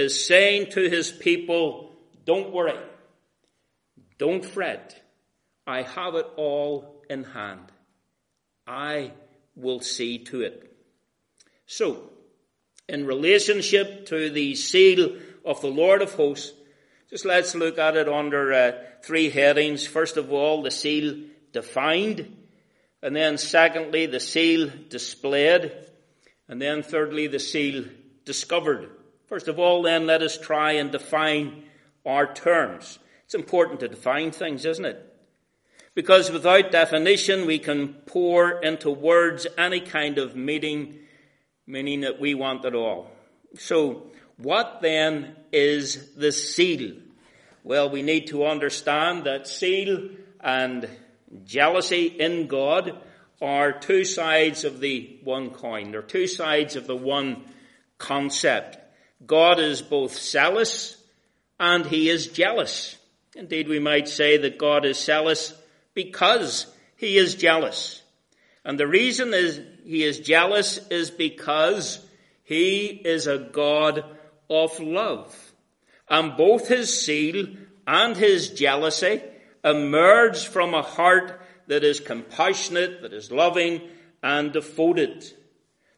is 0.00 0.26
saying 0.26 0.70
to 0.72 0.88
His 0.88 1.12
people, 1.12 1.92
don't 2.24 2.52
worry, 2.52 2.78
don't 4.18 4.44
fret, 4.44 5.00
I 5.66 5.82
have 5.82 6.14
it 6.14 6.26
all 6.36 7.02
in 7.08 7.24
hand. 7.24 7.70
I 8.66 9.12
will 9.54 9.80
see 9.80 10.18
to 10.24 10.42
it. 10.42 10.76
So, 11.66 12.10
in 12.88 13.06
relationship 13.06 14.06
to 14.06 14.30
the 14.30 14.54
zeal 14.54 15.16
of 15.44 15.60
the 15.60 15.68
Lord 15.68 16.02
of 16.02 16.14
hosts, 16.14 16.52
just 17.08 17.24
let's 17.24 17.54
look 17.54 17.78
at 17.78 17.96
it 17.96 18.08
under 18.08 18.52
uh, 18.52 18.72
three 19.02 19.30
headings. 19.30 19.86
First 19.86 20.16
of 20.16 20.32
all, 20.32 20.62
the 20.62 20.70
zeal 20.70 21.24
defined. 21.52 22.36
And 23.02 23.16
then 23.16 23.38
secondly, 23.38 24.06
the 24.06 24.20
zeal 24.20 24.70
displayed. 24.88 25.72
And 26.48 26.60
then 26.60 26.82
thirdly, 26.82 27.26
the 27.26 27.38
zeal 27.38 27.84
discovered. 28.24 28.90
First 29.30 29.46
of 29.46 29.60
all, 29.60 29.82
then, 29.82 30.08
let 30.08 30.22
us 30.22 30.36
try 30.36 30.72
and 30.72 30.90
define 30.90 31.62
our 32.04 32.34
terms. 32.34 32.98
It's 33.26 33.34
important 33.36 33.78
to 33.78 33.86
define 33.86 34.32
things, 34.32 34.64
isn't 34.64 34.84
it? 34.84 35.06
Because 35.94 36.32
without 36.32 36.72
definition, 36.72 37.46
we 37.46 37.60
can 37.60 37.94
pour 38.06 38.60
into 38.60 38.90
words 38.90 39.46
any 39.56 39.78
kind 39.78 40.18
of 40.18 40.34
meaning, 40.34 40.98
meaning 41.64 42.00
that 42.00 42.18
we 42.18 42.34
want 42.34 42.64
at 42.64 42.74
all. 42.74 43.08
So, 43.56 44.10
what 44.36 44.80
then 44.82 45.36
is 45.52 46.12
the 46.16 46.32
zeal? 46.32 46.96
Well, 47.62 47.88
we 47.88 48.02
need 48.02 48.26
to 48.28 48.44
understand 48.44 49.26
that 49.26 49.46
zeal 49.46 50.08
and 50.40 50.88
jealousy 51.44 52.06
in 52.06 52.48
God 52.48 53.00
are 53.40 53.70
two 53.70 54.04
sides 54.04 54.64
of 54.64 54.80
the 54.80 55.20
one 55.22 55.50
coin. 55.50 55.92
They're 55.92 56.02
two 56.02 56.26
sides 56.26 56.74
of 56.74 56.88
the 56.88 56.96
one 56.96 57.44
concept. 57.96 58.78
God 59.24 59.60
is 59.60 59.82
both 59.82 60.18
zealous 60.18 60.96
and 61.58 61.86
he 61.86 62.08
is 62.08 62.28
jealous. 62.28 62.96
Indeed, 63.36 63.68
we 63.68 63.78
might 63.78 64.08
say 64.08 64.38
that 64.38 64.58
God 64.58 64.84
is 64.84 64.98
zealous 64.98 65.54
because 65.94 66.66
he 66.96 67.16
is 67.16 67.34
jealous. 67.34 68.02
And 68.64 68.78
the 68.78 68.86
reason 68.86 69.32
is 69.34 69.60
he 69.84 70.04
is 70.04 70.20
jealous 70.20 70.78
is 70.88 71.10
because 71.10 72.04
he 72.44 72.86
is 72.86 73.26
a 73.26 73.38
God 73.38 74.04
of 74.48 74.78
love. 74.80 75.52
And 76.08 76.36
both 76.36 76.68
his 76.68 77.04
zeal 77.04 77.46
and 77.86 78.16
his 78.16 78.50
jealousy 78.50 79.22
emerge 79.64 80.46
from 80.46 80.74
a 80.74 80.82
heart 80.82 81.40
that 81.68 81.84
is 81.84 82.00
compassionate, 82.00 83.02
that 83.02 83.12
is 83.12 83.30
loving 83.30 83.82
and 84.22 84.52
devoted. 84.52 85.32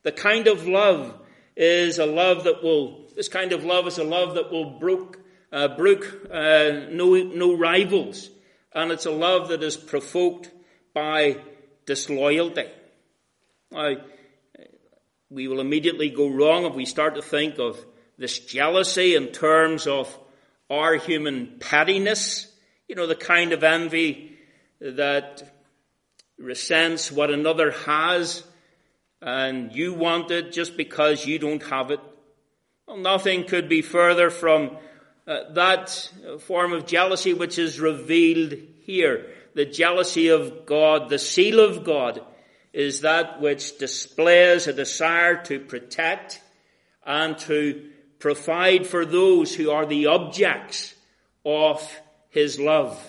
The 0.03 0.13
kind 0.13 0.47
of 0.49 0.67
love 0.67 1.19
is 1.57 1.99
a 1.99 2.07
love 2.07 2.45
that 2.45 2.63
will, 2.63 3.02
this 3.17 3.29
kind 3.29 3.53
of 3.53 3.65
love 3.65 3.87
is 3.87 3.99
a 3.99 4.05
love 4.05 4.35
that 4.35 4.51
will 4.51 4.79
brook, 4.79 5.21
uh, 5.53 5.69
brook 5.69 6.29
uh, 6.31 6.87
no, 6.91 7.15
no 7.15 7.57
rivals. 7.57 8.31
And 8.75 8.91
it's 8.91 9.07
a 9.07 9.11
love 9.11 9.49
that 9.49 9.63
is 9.63 9.77
provoked 9.77 10.51
by 10.95 11.39
disloyalty. 11.87 12.67
Now, 13.71 13.97
we 15.31 15.49
will 15.49 15.61
immediately 15.61 16.11
go 16.11 16.29
wrong 16.29 16.65
if 16.65 16.75
we 16.75 16.85
start 16.85 17.15
to 17.15 17.23
think 17.23 17.59
of 17.59 17.85
this 18.19 18.39
jealousy 18.39 19.15
in 19.15 19.29
terms 19.29 19.87
of 19.87 20.19
our 20.71 20.97
human 20.97 21.59
pettiness. 21.59 22.53
You 22.89 22.97
know, 22.97 23.07
the 23.07 23.15
kind 23.15 23.53
of 23.53 23.65
envy 23.65 24.37
that 24.81 25.43
resents 26.39 27.11
what 27.11 27.31
another 27.31 27.71
has 27.71 28.43
and 29.23 29.75
you 29.75 29.95
want 29.95 30.31
it 30.33 30.53
just 30.53 30.77
because 30.77 31.25
you 31.25 31.39
don't 31.39 31.63
have 31.63 31.91
it. 31.93 32.01
Well, 32.93 33.01
nothing 33.01 33.45
could 33.45 33.71
be 33.71 33.81
further 33.81 34.29
from 34.29 34.77
uh, 35.27 35.51
that 35.55 36.11
form 36.41 36.75
of 36.75 36.85
jealousy 36.85 37.33
which 37.33 37.59
is 37.59 37.81
revealed 37.81 38.53
here. 38.83 39.31
The 39.55 39.65
jealousy 39.65 40.29
of 40.29 40.67
God, 40.67 41.09
the 41.09 41.19
zeal 41.19 41.61
of 41.61 41.85
God, 41.85 42.21
is 42.75 43.01
that 43.01 43.41
which 43.41 43.79
displays 43.79 44.67
a 44.67 44.75
desire 44.75 45.43
to 45.45 45.59
protect 45.59 46.43
and 47.07 47.39
to 47.39 47.89
provide 48.19 48.87
for 48.87 49.07
those 49.07 49.55
who 49.55 49.71
are 49.71 49.87
the 49.87 50.09
objects 50.09 50.95
of 51.47 51.99
His 52.29 52.61
love. 52.61 53.03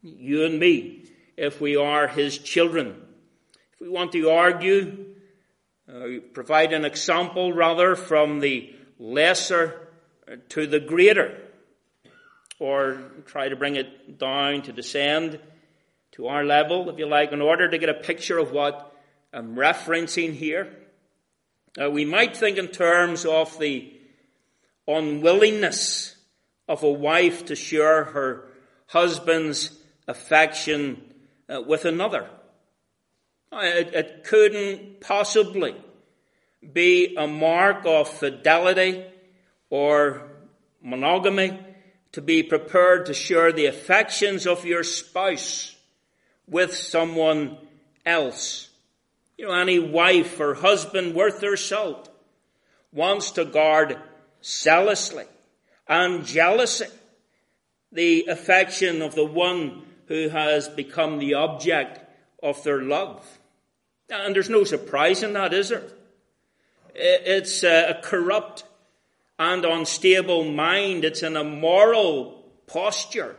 You 0.00 0.46
and 0.46 0.58
me, 0.58 1.04
if 1.36 1.60
we 1.60 1.76
are 1.76 2.08
His 2.08 2.38
children. 2.38 2.96
If 3.74 3.80
we 3.82 3.90
want 3.90 4.12
to 4.12 4.30
argue, 4.30 5.04
uh, 5.86 6.20
provide 6.32 6.72
an 6.72 6.86
example 6.86 7.52
rather 7.52 7.94
from 7.94 8.40
the 8.40 8.74
lesser 8.98 9.88
to 10.50 10.66
the 10.66 10.80
greater, 10.80 11.40
or 12.58 13.00
try 13.26 13.48
to 13.48 13.56
bring 13.56 13.76
it 13.76 14.18
down 14.18 14.62
to 14.62 14.72
descend 14.72 15.38
to 16.12 16.26
our 16.26 16.44
level, 16.44 16.90
if 16.90 16.98
you 16.98 17.06
like, 17.06 17.32
in 17.32 17.40
order 17.40 17.68
to 17.68 17.78
get 17.78 17.88
a 17.88 17.94
picture 17.94 18.38
of 18.38 18.50
what 18.50 18.94
I'm 19.32 19.54
referencing 19.54 20.34
here. 20.34 20.74
Uh, 21.80 21.90
we 21.90 22.04
might 22.04 22.36
think 22.36 22.58
in 22.58 22.68
terms 22.68 23.24
of 23.24 23.56
the 23.58 23.92
unwillingness 24.86 26.16
of 26.66 26.82
a 26.82 26.90
wife 26.90 27.46
to 27.46 27.54
share 27.54 28.04
her 28.04 28.48
husband's 28.86 29.78
affection 30.08 31.02
uh, 31.48 31.60
with 31.60 31.84
another. 31.84 32.28
It, 33.52 33.94
it 33.94 34.24
couldn't 34.24 35.00
possibly 35.00 35.76
be 36.72 37.14
a 37.16 37.26
mark 37.26 37.84
of 37.84 38.08
fidelity 38.08 39.04
or 39.70 40.22
monogamy 40.82 41.58
to 42.12 42.20
be 42.20 42.42
prepared 42.42 43.06
to 43.06 43.14
share 43.14 43.52
the 43.52 43.66
affections 43.66 44.46
of 44.46 44.64
your 44.64 44.82
spouse 44.82 45.76
with 46.46 46.74
someone 46.74 47.58
else. 48.04 48.68
You 49.36 49.46
know, 49.46 49.54
any 49.54 49.78
wife 49.78 50.40
or 50.40 50.54
husband 50.54 51.14
worth 51.14 51.40
their 51.40 51.56
salt 51.56 52.08
wants 52.92 53.32
to 53.32 53.44
guard 53.44 53.98
zealously 54.42 55.26
and 55.86 56.24
jealously 56.24 56.88
the 57.92 58.26
affection 58.26 59.02
of 59.02 59.14
the 59.14 59.24
one 59.24 59.82
who 60.06 60.28
has 60.28 60.68
become 60.68 61.18
the 61.18 61.34
object 61.34 62.00
of 62.42 62.62
their 62.64 62.82
love. 62.82 63.38
And 64.10 64.34
there's 64.34 64.50
no 64.50 64.64
surprise 64.64 65.22
in 65.22 65.34
that, 65.34 65.52
is 65.52 65.68
there? 65.68 65.84
It's 66.94 67.62
a 67.62 67.98
corrupt 68.02 68.64
and 69.38 69.64
unstable 69.64 70.44
mind. 70.44 71.04
It's 71.04 71.22
an 71.22 71.36
immoral 71.36 72.44
posture 72.66 73.36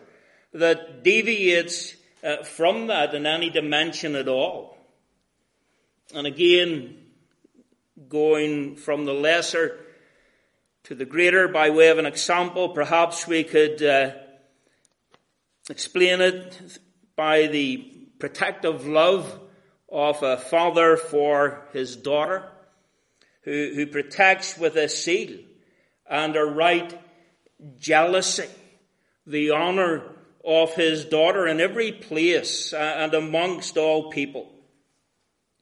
that 0.53 1.03
deviates 1.03 1.95
uh, 2.23 2.43
from 2.43 2.87
that 2.87 3.13
in 3.13 3.25
any 3.25 3.49
dimension 3.49 4.15
at 4.15 4.27
all. 4.27 4.77
And 6.13 6.25
again, 6.25 6.97
going 8.07 8.75
from 8.75 9.05
the 9.05 9.13
lesser 9.13 9.77
to 10.85 10.95
the 10.95 11.05
greater 11.05 11.47
by 11.47 11.69
way 11.69 11.89
of 11.89 11.99
an 11.99 12.05
example, 12.05 12.69
perhaps 12.69 13.27
we 13.27 13.43
could 13.43 13.83
uh, 13.83 14.11
explain 15.69 16.21
it 16.21 16.79
by 17.15 17.47
the 17.47 17.77
protective 18.17 18.87
love 18.87 19.39
of 19.91 20.23
a 20.23 20.37
father 20.37 20.97
for 20.97 21.67
his 21.73 21.95
daughter, 21.95 22.49
who, 23.49 23.71
who 23.73 23.87
protects 23.87 24.59
with 24.59 24.75
a 24.75 24.87
zeal 24.87 25.39
and 26.07 26.35
a 26.35 26.43
right 26.43 27.01
jealousy 27.79 28.47
the 29.25 29.49
honor 29.49 30.03
of 30.45 30.75
his 30.75 31.05
daughter 31.05 31.47
in 31.47 31.59
every 31.59 31.91
place 31.91 32.73
uh, 32.73 32.77
and 32.77 33.15
amongst 33.15 33.75
all 33.75 34.11
people. 34.11 34.51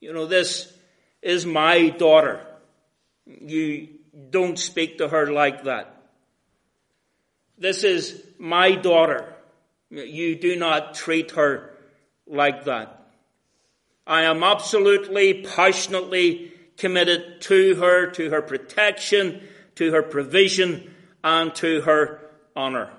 You 0.02 0.12
know, 0.12 0.26
this 0.26 0.72
is 1.22 1.46
my 1.46 1.90
daughter. 1.90 2.46
You 3.26 3.88
don't 4.30 4.60
speak 4.60 4.98
to 4.98 5.08
her 5.08 5.32
like 5.32 5.64
that. 5.64 5.96
This 7.58 7.86
is 7.86 8.22
my 8.38 8.76
daughter. 8.76 9.34
You 9.90 10.36
do 10.36 10.58
not 10.58 10.94
treat 10.94 11.32
her 11.32 11.72
like 12.28 12.66
that. 12.66 12.94
I 14.06 14.24
am 14.24 14.44
absolutely, 14.44 15.46
passionately 15.56 16.54
committed 16.78 17.42
to 17.42 17.76
her, 17.76 18.08
to 18.12 18.30
her 18.30 18.42
protection, 18.42 19.42
to 19.76 19.92
her 19.92 20.04
provision, 20.04 20.94
and 21.24 21.54
to 21.56 21.82
her 21.82 22.22
honor. 22.56 22.90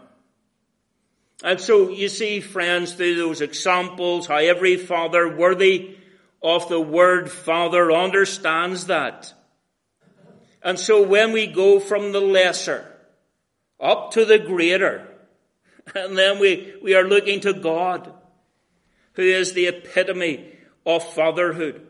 And 1.42 1.60
so 1.60 1.88
you 1.88 2.08
see, 2.08 2.40
friends, 2.40 2.94
through 2.94 3.14
those 3.14 3.40
examples, 3.40 4.26
how 4.26 4.36
every 4.36 4.76
father 4.76 5.34
worthy 5.34 5.96
of 6.42 6.68
the 6.68 6.80
word 6.80 7.30
father 7.30 7.92
understands 7.92 8.86
that. 8.86 9.32
And 10.62 10.78
so 10.78 11.02
when 11.02 11.32
we 11.32 11.46
go 11.46 11.78
from 11.78 12.12
the 12.12 12.20
lesser 12.20 12.84
up 13.80 14.12
to 14.12 14.24
the 14.24 14.38
greater, 14.38 15.06
and 15.94 16.18
then 16.18 16.40
we, 16.40 16.74
we 16.82 16.94
are 16.94 17.04
looking 17.04 17.40
to 17.40 17.52
God, 17.52 18.12
who 19.12 19.22
is 19.22 19.52
the 19.52 19.66
epitome 19.66 20.52
of 20.84 21.04
fatherhood, 21.14 21.86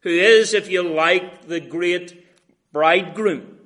who 0.00 0.10
is, 0.10 0.54
if 0.54 0.70
you 0.70 0.82
like, 0.82 1.46
the 1.46 1.60
great 1.60 2.26
bridegroom, 2.72 3.58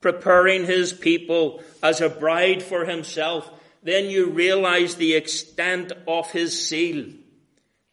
preparing 0.00 0.64
his 0.64 0.92
people 0.92 1.62
as 1.82 2.00
a 2.00 2.08
bride 2.08 2.62
for 2.62 2.84
himself, 2.84 3.50
then 3.82 4.06
you 4.06 4.30
realize 4.30 4.94
the 4.94 5.14
extent 5.14 5.92
of 6.06 6.30
his 6.30 6.68
zeal 6.68 7.06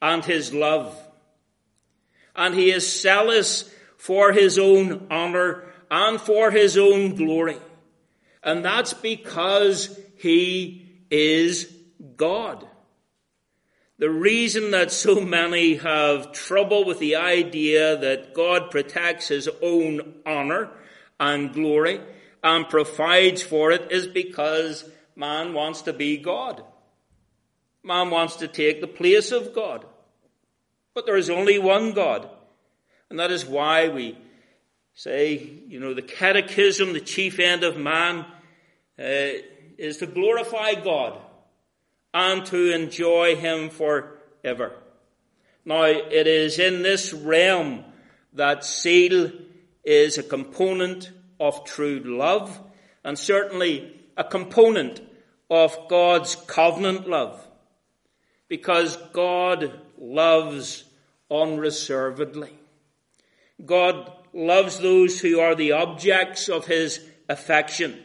and 0.01 0.23
his 0.23 0.53
love. 0.53 0.97
And 2.35 2.55
he 2.55 2.71
is 2.71 3.01
zealous 3.01 3.69
for 3.97 4.31
his 4.31 4.57
own 4.57 5.07
honor 5.11 5.65
and 5.91 6.21
for 6.21 6.51
his 6.51 6.77
own 6.77 7.15
glory. 7.15 7.57
And 8.43 8.63
that's 8.63 8.93
because 8.93 9.99
he 10.15 11.03
is 11.09 11.73
God. 12.15 12.68
The 13.99 14.09
reason 14.09 14.71
that 14.71 14.93
so 14.93 15.19
many 15.19 15.75
have 15.75 16.31
trouble 16.31 16.85
with 16.85 16.99
the 16.99 17.17
idea 17.17 17.97
that 17.97 18.33
God 18.33 18.71
protects 18.71 19.27
his 19.27 19.49
own 19.61 20.15
honor 20.25 20.69
and 21.19 21.53
glory 21.53 21.99
and 22.41 22.69
provides 22.69 23.41
for 23.41 23.71
it 23.71 23.91
is 23.91 24.07
because 24.07 24.89
man 25.17 25.53
wants 25.53 25.81
to 25.81 25.91
be 25.91 26.15
God. 26.15 26.63
Man 27.83 28.09
wants 28.09 28.37
to 28.37 28.47
take 28.47 28.79
the 28.79 28.87
place 28.87 29.33
of 29.33 29.53
God. 29.53 29.85
But 30.93 31.05
there 31.05 31.17
is 31.17 31.29
only 31.29 31.59
one 31.59 31.91
God. 31.91 32.29
And 33.09 33.19
that 33.19 33.31
is 33.31 33.45
why 33.45 33.89
we 33.89 34.17
say, 34.93 35.59
you 35.67 35.81
know, 35.81 35.93
the 35.93 36.01
catechism, 36.01 36.93
the 36.93 37.01
chief 37.01 37.37
end 37.37 37.65
of 37.65 37.75
man, 37.75 38.19
uh, 38.97 39.41
is 39.77 39.97
to 39.97 40.07
glorify 40.07 40.75
God 40.75 41.19
and 42.13 42.45
to 42.47 42.73
enjoy 42.73 43.35
Him 43.35 43.69
forever. 43.69 44.73
Now, 45.65 45.83
it 45.83 46.27
is 46.27 46.59
in 46.59 46.81
this 46.81 47.13
realm 47.13 47.83
that 48.33 48.65
zeal 48.65 49.31
is 49.83 50.17
a 50.17 50.23
component 50.23 51.11
of 51.39 51.65
true 51.65 51.99
love 51.99 52.59
and 53.03 53.17
certainly 53.17 53.93
a 54.17 54.23
component 54.23 55.01
of 55.49 55.77
God's 55.89 56.35
covenant 56.35 57.07
love 57.07 57.45
because 58.47 58.97
God 59.13 59.79
loves 59.97 60.83
unreservedly. 61.31 62.51
God 63.65 64.11
loves 64.33 64.79
those 64.79 65.19
who 65.19 65.39
are 65.39 65.55
the 65.55 65.73
objects 65.73 66.49
of 66.49 66.65
his 66.65 66.99
affection. 67.27 67.97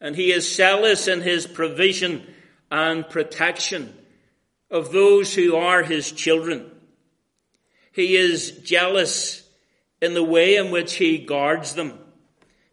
And 0.00 0.16
he 0.16 0.32
is 0.32 0.54
zealous 0.54 1.08
in 1.08 1.20
his 1.20 1.46
provision 1.46 2.26
and 2.70 3.08
protection 3.08 3.94
of 4.70 4.92
those 4.92 5.34
who 5.34 5.56
are 5.56 5.82
his 5.82 6.12
children. 6.12 6.70
He 7.92 8.16
is 8.16 8.52
jealous 8.58 9.42
in 10.00 10.14
the 10.14 10.24
way 10.24 10.56
in 10.56 10.70
which 10.70 10.94
he 10.94 11.18
guards 11.18 11.74
them, 11.74 11.98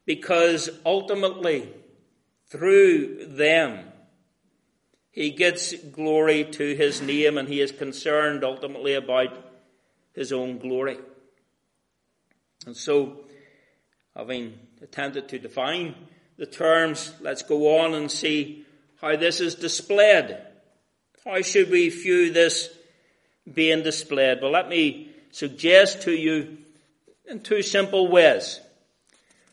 because 0.06 0.70
ultimately, 0.86 1.70
through 2.50 3.26
them, 3.26 3.80
he 5.10 5.32
gets 5.32 5.74
glory 5.74 6.44
to 6.44 6.76
his 6.76 7.02
name 7.02 7.40
and 7.40 7.50
he 7.50 7.60
is 7.60 7.72
concerned 7.72 8.44
ultimately 8.44 8.94
about 8.94 9.36
his 10.14 10.32
own 10.32 10.60
glory. 10.60 10.98
And 12.68 12.78
so, 12.78 13.26
having 14.16 14.60
attempted 14.82 15.28
to 15.30 15.40
define 15.40 15.96
the 16.38 16.46
terms, 16.46 17.14
let's 17.20 17.42
go 17.42 17.80
on 17.80 17.96
and 17.96 18.12
see 18.12 18.67
how 19.02 19.16
this 19.16 19.40
is 19.42 19.56
displayed. 19.56 20.38
How 21.24 21.42
should 21.42 21.70
we 21.70 21.90
view 21.90 22.32
this 22.32 22.70
being 23.52 23.84
displayed? 23.84 24.40
Well, 24.42 24.52
let 24.52 24.70
me 24.70 25.12
suggest 25.32 26.04
to 26.04 26.12
you 26.12 26.58
in 27.30 27.42
two 27.42 27.62
simple 27.62 28.08
ways. 28.08 28.60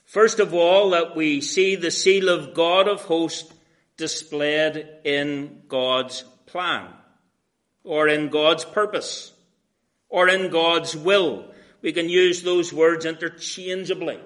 First 0.05 0.39
of 0.39 0.55
all, 0.55 0.91
that 0.91 1.17
we 1.17 1.41
see 1.41 1.75
the 1.75 1.91
zeal 1.91 2.29
of 2.29 2.55
God 2.55 2.89
of 2.89 3.03
hosts 3.03 3.53
displayed 3.97 4.87
in 5.05 5.63
God's 5.69 6.25
plan, 6.47 6.89
or 7.83 8.09
in 8.09 8.29
God's 8.29 8.65
purpose, 8.65 9.33
or 10.09 10.29
in 10.29 10.51
God's 10.51 10.97
will. 10.97 11.47
We 11.83 11.93
can 11.93 12.09
use 12.09 12.43
those 12.43 12.73
words 12.73 13.05
interchangeably. 13.05 14.21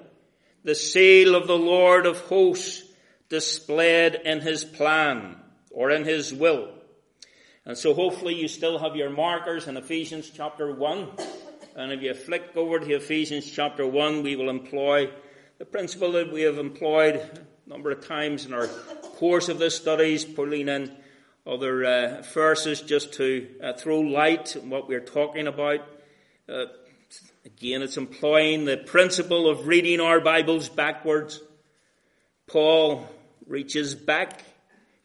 The 0.65 0.75
zeal 0.75 1.35
of 1.35 1.47
the 1.47 1.59
Lord 1.59 2.07
of 2.07 2.21
hosts 2.21 2.83
displayed 3.29 4.15
in 4.25 4.41
his 4.41 4.65
plan, 4.65 5.37
or 5.71 5.91
in 5.91 6.05
his 6.05 6.33
will. 6.33 6.71
And 7.67 7.77
so 7.77 7.93
hopefully 7.93 8.35
you 8.35 8.49
still 8.49 8.79
have 8.79 8.97
your 8.97 9.11
markers 9.11 9.67
in 9.67 9.77
Ephesians 9.77 10.31
chapter 10.35 10.75
1. 10.75 11.09
And 11.77 11.93
if 11.93 12.01
you 12.01 12.15
flick 12.15 12.57
over 12.57 12.79
to 12.79 12.95
Ephesians 12.95 13.51
chapter 13.51 13.87
1, 13.87 14.23
we 14.23 14.37
will 14.37 14.49
employ 14.49 15.11
the 15.59 15.65
principle 15.65 16.13
that 16.13 16.33
we 16.33 16.43
have 16.43 16.59
employed 16.59 17.17
a 17.17 17.69
number 17.69 17.91
of 17.91 18.07
times 18.07 18.47
in 18.47 18.55
our 18.55 18.67
course 19.17 19.49
of 19.49 19.59
this 19.59 19.77
studies, 19.77 20.25
pulling 20.25 20.69
in 20.69 20.97
other 21.47 21.85
uh, 21.85 22.23
verses 22.33 22.81
just 22.81 23.15
to 23.15 23.49
uh, 23.63 23.73
throw 23.75 24.01
light 24.01 24.57
on 24.57 24.71
what 24.71 24.89
we're 24.89 25.01
talking 25.01 25.47
about. 25.47 25.81
Uh, 26.49 26.67
again, 27.45 27.83
it's 27.83 27.97
employing 27.97 28.65
the 28.65 28.77
principle 28.77 29.49
of 29.49 29.67
reading 29.67 30.01
our 30.01 30.21
Bibles 30.21 30.69
backwards. 30.69 31.41
Paul 32.47 33.07
reaches 33.49 33.95
back 33.95 34.45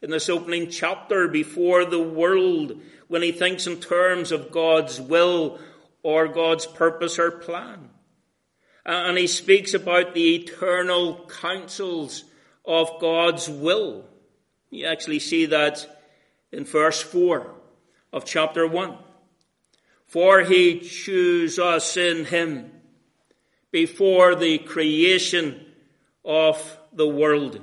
in 0.02 0.10
this 0.10 0.28
opening 0.28 0.68
chapter 0.68 1.28
before 1.28 1.84
the 1.86 2.02
world 2.02 2.78
when 3.08 3.22
he 3.22 3.32
thinks 3.32 3.66
in 3.66 3.80
terms 3.80 4.32
of 4.32 4.50
God's 4.50 5.00
will 5.00 5.58
or 6.02 6.28
God's 6.28 6.66
purpose 6.66 7.18
or 7.18 7.30
plan. 7.30 7.88
And 8.84 9.16
he 9.16 9.26
speaks 9.26 9.72
about 9.72 10.12
the 10.12 10.34
eternal 10.36 11.26
counsels 11.40 12.24
of 12.66 13.00
God's 13.00 13.48
will. 13.48 14.04
You 14.70 14.86
actually 14.86 15.20
see 15.20 15.46
that 15.46 15.86
in 16.52 16.66
verse 16.66 17.00
4 17.00 17.50
of 18.12 18.26
chapter 18.26 18.66
1. 18.66 18.98
For 20.06 20.42
he 20.42 20.80
chose 20.80 21.58
us 21.58 21.96
in 21.96 22.26
him 22.26 22.70
before 23.70 24.34
the 24.34 24.58
creation 24.58 25.64
of 26.24 26.78
the 26.92 27.08
world 27.08 27.60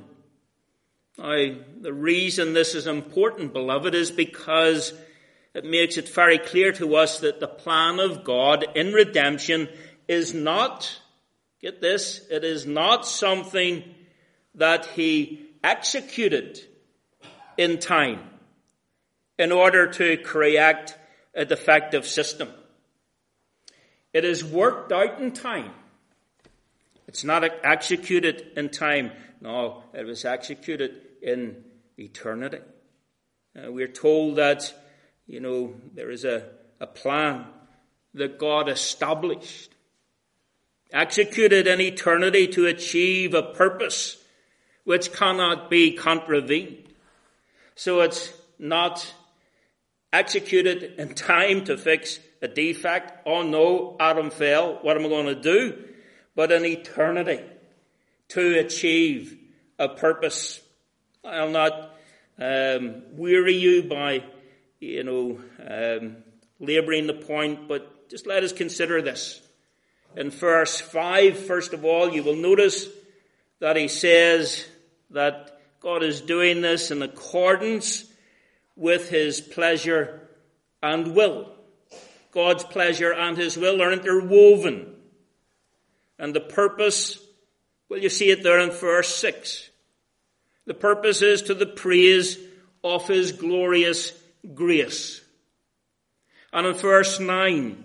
now, 1.18 1.54
the 1.80 1.92
reason 1.92 2.54
this 2.54 2.74
is 2.74 2.86
important, 2.86 3.52
beloved, 3.52 3.94
is 3.94 4.10
because 4.10 4.94
it 5.54 5.64
makes 5.64 5.98
it 5.98 6.08
very 6.08 6.38
clear 6.38 6.72
to 6.72 6.96
us 6.96 7.20
that 7.20 7.38
the 7.38 7.48
plan 7.48 8.00
of 8.00 8.24
God 8.24 8.64
in 8.74 8.92
redemption 8.92 9.68
is 10.08 10.32
not, 10.32 10.98
get 11.60 11.80
this, 11.80 12.26
it 12.30 12.44
is 12.44 12.66
not 12.66 13.06
something 13.06 13.84
that 14.54 14.86
he 14.86 15.46
executed 15.62 16.60
in 17.58 17.78
time 17.78 18.20
in 19.38 19.52
order 19.52 19.86
to 19.88 20.16
create 20.16 20.96
a 21.34 21.44
defective 21.44 22.06
system. 22.06 22.48
It 24.12 24.24
is 24.24 24.44
worked 24.44 24.92
out 24.92 25.20
in 25.20 25.32
time. 25.32 25.72
It's 27.06 27.24
not 27.24 27.44
executed 27.64 28.52
in 28.56 28.70
time. 28.70 29.12
No, 29.42 29.82
it 29.92 30.06
was 30.06 30.24
executed 30.24 31.02
in 31.20 31.64
eternity. 31.98 32.60
Uh, 33.56 33.72
we're 33.72 33.88
told 33.88 34.36
that, 34.36 34.72
you 35.26 35.40
know, 35.40 35.74
there 35.94 36.12
is 36.12 36.24
a, 36.24 36.48
a 36.78 36.86
plan 36.86 37.46
that 38.14 38.38
God 38.38 38.68
established, 38.68 39.74
executed 40.92 41.66
in 41.66 41.80
eternity 41.80 42.46
to 42.48 42.66
achieve 42.66 43.34
a 43.34 43.42
purpose 43.42 44.16
which 44.84 45.12
cannot 45.12 45.68
be 45.68 45.90
contravened. 45.90 46.94
So 47.74 48.02
it's 48.02 48.32
not 48.60 49.12
executed 50.12 51.00
in 51.00 51.14
time 51.14 51.64
to 51.64 51.76
fix 51.76 52.20
a 52.40 52.46
defect. 52.46 53.26
Oh 53.26 53.42
no, 53.42 53.96
Adam 53.98 54.30
fell. 54.30 54.78
What 54.82 54.96
am 54.96 55.04
I 55.04 55.08
going 55.08 55.26
to 55.26 55.34
do? 55.34 55.82
But 56.36 56.52
in 56.52 56.64
eternity 56.64 57.40
to 58.32 58.58
achieve 58.58 59.38
a 59.78 59.88
purpose. 59.88 60.60
I'll 61.22 61.50
not 61.50 61.94
um, 62.38 63.02
weary 63.12 63.54
you 63.54 63.82
by, 63.82 64.24
you 64.80 65.04
know, 65.04 65.38
um, 65.68 66.16
labouring 66.58 67.06
the 67.06 67.14
point, 67.14 67.68
but 67.68 68.08
just 68.08 68.26
let 68.26 68.42
us 68.42 68.52
consider 68.52 69.02
this. 69.02 69.42
In 70.16 70.30
verse 70.30 70.80
5, 70.80 71.38
first 71.38 71.74
of 71.74 71.84
all, 71.84 72.10
you 72.10 72.22
will 72.22 72.36
notice 72.36 72.86
that 73.60 73.76
he 73.76 73.88
says 73.88 74.66
that 75.10 75.60
God 75.80 76.02
is 76.02 76.22
doing 76.22 76.62
this 76.62 76.90
in 76.90 77.02
accordance 77.02 78.06
with 78.76 79.10
his 79.10 79.42
pleasure 79.42 80.26
and 80.82 81.14
will. 81.14 81.52
God's 82.30 82.64
pleasure 82.64 83.12
and 83.12 83.36
his 83.36 83.58
will 83.58 83.82
are 83.82 83.92
interwoven. 83.92 84.94
And 86.18 86.34
the 86.34 86.40
purpose 86.40 87.21
well, 87.92 88.00
you 88.00 88.08
see 88.08 88.30
it 88.30 88.42
there 88.42 88.58
in 88.58 88.70
verse 88.70 89.14
6. 89.16 89.68
The 90.64 90.72
purpose 90.72 91.20
is 91.20 91.42
to 91.42 91.52
the 91.52 91.66
praise 91.66 92.38
of 92.82 93.06
his 93.06 93.32
glorious 93.32 94.14
grace. 94.54 95.20
And 96.54 96.66
in 96.66 96.72
verse 96.72 97.20
9, 97.20 97.84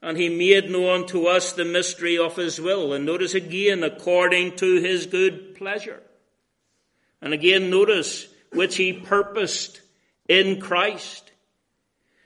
and 0.00 0.16
he 0.16 0.28
made 0.28 0.70
known 0.70 1.08
to 1.08 1.26
us 1.26 1.52
the 1.52 1.64
mystery 1.64 2.16
of 2.16 2.36
his 2.36 2.60
will. 2.60 2.92
And 2.92 3.04
notice 3.04 3.34
again, 3.34 3.82
according 3.82 4.58
to 4.58 4.76
his 4.80 5.06
good 5.06 5.56
pleasure. 5.56 6.04
And 7.20 7.34
again, 7.34 7.68
notice, 7.68 8.28
which 8.52 8.76
he 8.76 8.92
purposed 8.92 9.80
in 10.28 10.60
Christ. 10.60 11.32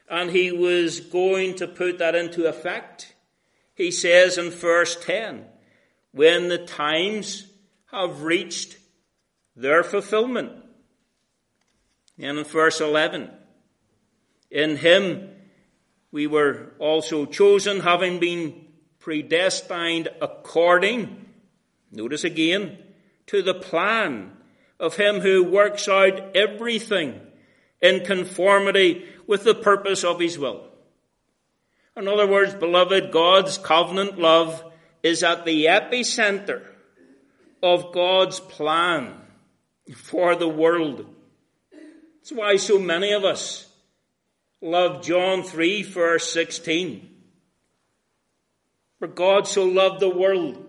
And 0.06 0.30
he 0.30 0.52
was 0.52 1.00
going 1.00 1.54
to 1.54 1.66
put 1.66 1.96
that 2.00 2.14
into 2.14 2.44
effect. 2.46 3.14
He 3.74 3.90
says 3.90 4.36
in 4.36 4.50
verse 4.50 5.02
10, 5.02 5.46
when 6.12 6.48
the 6.48 6.58
times 6.58 7.46
have 7.90 8.22
reached 8.22 8.76
their 9.56 9.82
fulfillment. 9.82 10.52
And 12.18 12.38
in 12.38 12.44
verse 12.44 12.80
11, 12.80 13.30
in 14.50 14.76
him 14.76 15.30
we 16.12 16.26
were 16.26 16.72
also 16.78 17.24
chosen, 17.24 17.80
having 17.80 18.18
been 18.18 18.66
predestined 18.98 20.08
according, 20.20 21.26
notice 21.90 22.24
again, 22.24 22.78
to 23.26 23.42
the 23.42 23.54
plan 23.54 24.32
of 24.78 24.96
him 24.96 25.20
who 25.20 25.44
works 25.44 25.88
out 25.88 26.36
everything 26.36 27.20
in 27.80 28.04
conformity 28.04 29.04
with 29.26 29.44
the 29.44 29.54
purpose 29.54 30.04
of 30.04 30.20
his 30.20 30.38
will. 30.38 30.66
In 31.96 32.08
other 32.08 32.26
words, 32.26 32.54
beloved, 32.54 33.12
God's 33.12 33.58
covenant 33.58 34.18
love 34.18 34.64
is 35.02 35.22
at 35.22 35.44
the 35.44 35.66
epicenter 35.66 36.62
of 37.62 37.92
God's 37.92 38.40
plan 38.40 39.14
for 39.94 40.36
the 40.36 40.48
world. 40.48 41.06
That's 41.72 42.32
why 42.32 42.56
so 42.56 42.78
many 42.78 43.12
of 43.12 43.24
us 43.24 43.68
love 44.60 45.02
John 45.02 45.42
3 45.42 45.82
verse 45.82 46.32
16. 46.32 47.08
For 48.98 49.08
God 49.08 49.46
so 49.46 49.64
loved 49.64 50.00
the 50.00 50.10
world 50.10 50.66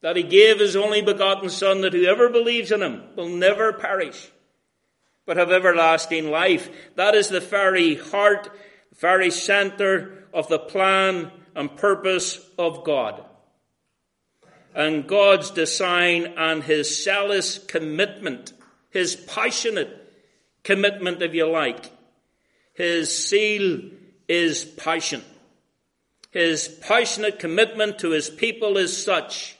that 0.00 0.16
he 0.16 0.22
gave 0.22 0.60
his 0.60 0.76
only 0.76 1.02
begotten 1.02 1.48
son 1.48 1.80
that 1.80 1.94
whoever 1.94 2.28
believes 2.28 2.70
in 2.70 2.82
him 2.82 3.02
will 3.16 3.28
never 3.28 3.72
perish, 3.72 4.30
but 5.26 5.36
have 5.36 5.50
everlasting 5.50 6.30
life. 6.30 6.68
That 6.94 7.14
is 7.14 7.28
the 7.28 7.40
very 7.40 7.96
heart, 7.96 8.50
very 8.96 9.30
center 9.30 10.24
of 10.32 10.48
the 10.48 10.58
plan 10.58 11.32
and 11.56 11.74
purpose 11.74 12.38
of 12.58 12.84
God. 12.84 13.23
And 14.74 15.06
God's 15.06 15.50
design 15.50 16.34
and 16.36 16.62
his 16.62 17.04
zealous 17.04 17.58
commitment, 17.58 18.52
his 18.90 19.14
passionate 19.14 20.12
commitment, 20.64 21.22
if 21.22 21.32
you 21.32 21.48
like, 21.48 21.90
his 22.72 23.28
zeal 23.28 23.80
is 24.28 24.64
passion. 24.64 25.22
His 26.32 26.66
passionate 26.66 27.38
commitment 27.38 28.00
to 28.00 28.10
his 28.10 28.28
people 28.28 28.76
is 28.76 29.00
such 29.00 29.56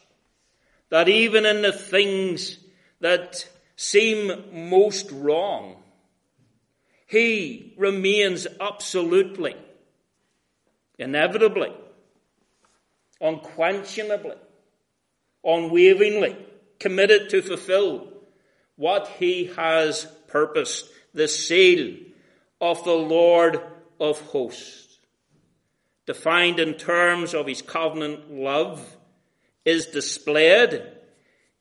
that 0.88 1.08
even 1.08 1.46
in 1.46 1.62
the 1.62 1.72
things 1.72 2.58
that 3.00 3.48
seem 3.76 4.44
most 4.52 5.10
wrong, 5.12 5.76
he 7.06 7.74
remains 7.76 8.46
absolutely, 8.60 9.54
inevitably, 10.98 11.72
unquestionably, 13.20 14.36
unwaveringly 15.44 16.36
committed 16.78 17.30
to 17.30 17.42
fulfill 17.42 18.08
what 18.76 19.08
he 19.18 19.46
has 19.56 20.06
purposed, 20.26 20.88
the 21.12 21.28
zeal 21.28 21.96
of 22.60 22.82
the 22.84 22.92
Lord 22.92 23.60
of 24.00 24.20
hosts. 24.20 24.98
Defined 26.06 26.58
in 26.58 26.74
terms 26.74 27.34
of 27.34 27.46
his 27.46 27.62
covenant 27.62 28.30
love 28.30 28.96
is 29.64 29.86
displayed 29.86 30.82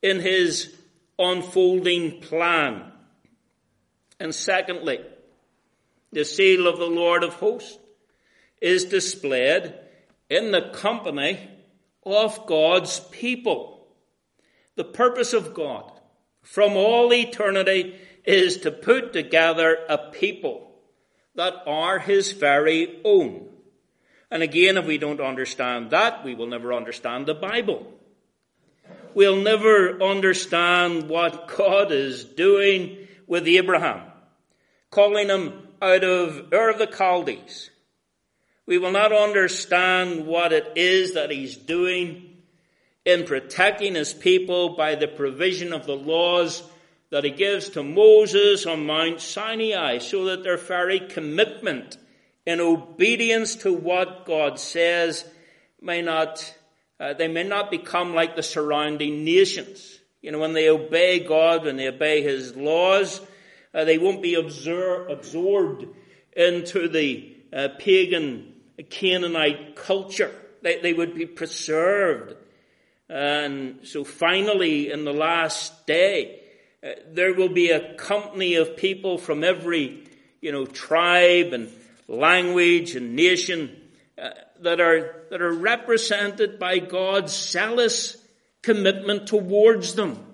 in 0.02 0.20
his 0.20 0.74
unfolding 1.18 2.20
plan. 2.20 2.92
And 4.20 4.34
secondly, 4.34 5.00
the 6.12 6.24
zeal 6.24 6.66
of 6.66 6.78
the 6.78 6.86
Lord 6.86 7.24
of 7.24 7.34
hosts 7.34 7.78
is 8.60 8.84
displayed 8.84 9.74
in 10.28 10.50
the 10.50 10.70
company 10.72 11.48
of 12.04 12.46
God's 12.46 13.00
people. 13.10 13.73
The 14.76 14.84
purpose 14.84 15.32
of 15.32 15.54
God 15.54 15.92
from 16.42 16.76
all 16.76 17.12
eternity 17.12 17.96
is 18.24 18.58
to 18.58 18.70
put 18.70 19.12
together 19.12 19.78
a 19.88 19.98
people 19.98 20.72
that 21.34 21.54
are 21.66 21.98
his 21.98 22.32
very 22.32 23.00
own. 23.04 23.48
And 24.30 24.42
again, 24.42 24.76
if 24.76 24.86
we 24.86 24.98
don't 24.98 25.20
understand 25.20 25.90
that, 25.90 26.24
we 26.24 26.34
will 26.34 26.46
never 26.46 26.72
understand 26.72 27.26
the 27.26 27.34
Bible. 27.34 27.86
We'll 29.14 29.36
never 29.36 30.02
understand 30.02 31.08
what 31.08 31.46
God 31.56 31.92
is 31.92 32.24
doing 32.24 33.06
with 33.26 33.46
Abraham, 33.46 34.02
calling 34.90 35.28
him 35.28 35.68
out 35.80 36.02
of 36.02 36.52
Ur 36.52 36.70
of 36.70 36.78
the 36.78 36.86
Chaldees. 36.86 37.70
We 38.66 38.78
will 38.78 38.90
not 38.90 39.12
understand 39.12 40.26
what 40.26 40.52
it 40.52 40.72
is 40.74 41.14
that 41.14 41.30
he's 41.30 41.56
doing 41.56 42.33
in 43.04 43.24
protecting 43.24 43.94
his 43.94 44.14
people 44.14 44.76
by 44.76 44.94
the 44.94 45.08
provision 45.08 45.72
of 45.72 45.86
the 45.86 45.96
laws 45.96 46.62
that 47.10 47.24
he 47.24 47.30
gives 47.30 47.68
to 47.70 47.82
Moses 47.82 48.66
on 48.66 48.86
Mount 48.86 49.20
Sinai 49.20 49.98
so 49.98 50.24
that 50.24 50.42
their 50.42 50.56
very 50.56 51.00
commitment 51.00 51.98
in 52.46 52.60
obedience 52.60 53.56
to 53.56 53.72
what 53.72 54.26
God 54.26 54.58
says 54.58 55.24
may 55.80 56.02
not, 56.02 56.54
uh, 56.98 57.12
they 57.12 57.28
may 57.28 57.44
not 57.44 57.70
become 57.70 58.14
like 58.14 58.36
the 58.36 58.42
surrounding 58.42 59.24
nations. 59.24 59.98
You 60.22 60.32
know, 60.32 60.38
when 60.38 60.54
they 60.54 60.68
obey 60.68 61.20
God, 61.20 61.64
when 61.64 61.76
they 61.76 61.88
obey 61.88 62.22
His 62.22 62.56
laws, 62.56 63.20
uh, 63.74 63.84
they 63.84 63.98
won't 63.98 64.22
be 64.22 64.34
absor- 64.34 65.10
absorbed 65.10 65.86
into 66.36 66.88
the 66.88 67.36
uh, 67.52 67.68
pagan 67.78 68.54
Canaanite 68.90 69.76
culture. 69.76 70.34
They, 70.62 70.80
they 70.80 70.92
would 70.92 71.14
be 71.14 71.26
preserved. 71.26 72.36
And 73.08 73.80
so 73.86 74.04
finally, 74.04 74.90
in 74.90 75.04
the 75.04 75.12
last 75.12 75.86
day, 75.86 76.40
uh, 76.82 76.90
there 77.08 77.34
will 77.34 77.50
be 77.50 77.70
a 77.70 77.94
company 77.94 78.54
of 78.54 78.76
people 78.76 79.18
from 79.18 79.44
every, 79.44 80.04
you 80.40 80.52
know, 80.52 80.66
tribe 80.66 81.52
and 81.52 81.70
language 82.08 82.94
and 82.94 83.14
nation 83.14 83.76
uh, 84.20 84.30
that 84.60 84.80
are 84.80 85.22
that 85.30 85.42
are 85.42 85.52
represented 85.52 86.58
by 86.58 86.78
God's 86.78 87.34
zealous 87.34 88.16
commitment 88.62 89.26
towards 89.26 89.94
them. 89.94 90.24